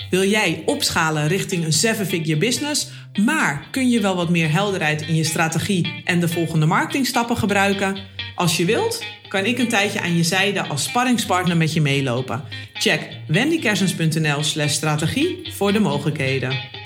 Wil 0.10 0.24
jij 0.24 0.64
opschalen 0.66 1.28
richting 1.28 1.66
een 1.66 1.74
seven-figure 1.74 2.38
business, 2.38 2.92
maar 3.26 3.68
kun 3.72 3.90
je 3.90 4.00
wel 4.00 4.16
wat 4.16 4.30
meer 4.30 4.52
helderheid 4.52 5.02
in 5.02 5.16
je 5.16 5.24
strategie 5.24 6.02
en 6.04 6.20
de 6.20 6.28
volgende 6.28 6.66
marketingstappen 6.66 7.38
gebruiken? 7.38 7.98
Als 8.36 8.58
je 8.58 8.66
wilt, 8.66 9.04
kan 9.28 9.46
ik 9.46 9.58
een 9.58 9.68
tijdje 9.68 10.02
aan 10.02 10.16
je 10.16 10.24
zijde 10.24 10.68
als 10.68 10.84
sparringspartner 10.84 11.58
met 11.58 11.74
je 11.74 11.82
meelopen. 11.82 12.44
Check 12.74 13.10
wendykersens.nl/strategie 13.28 15.54
voor 15.54 15.74
de 15.74 15.80
mogelijkheden. 15.80 16.84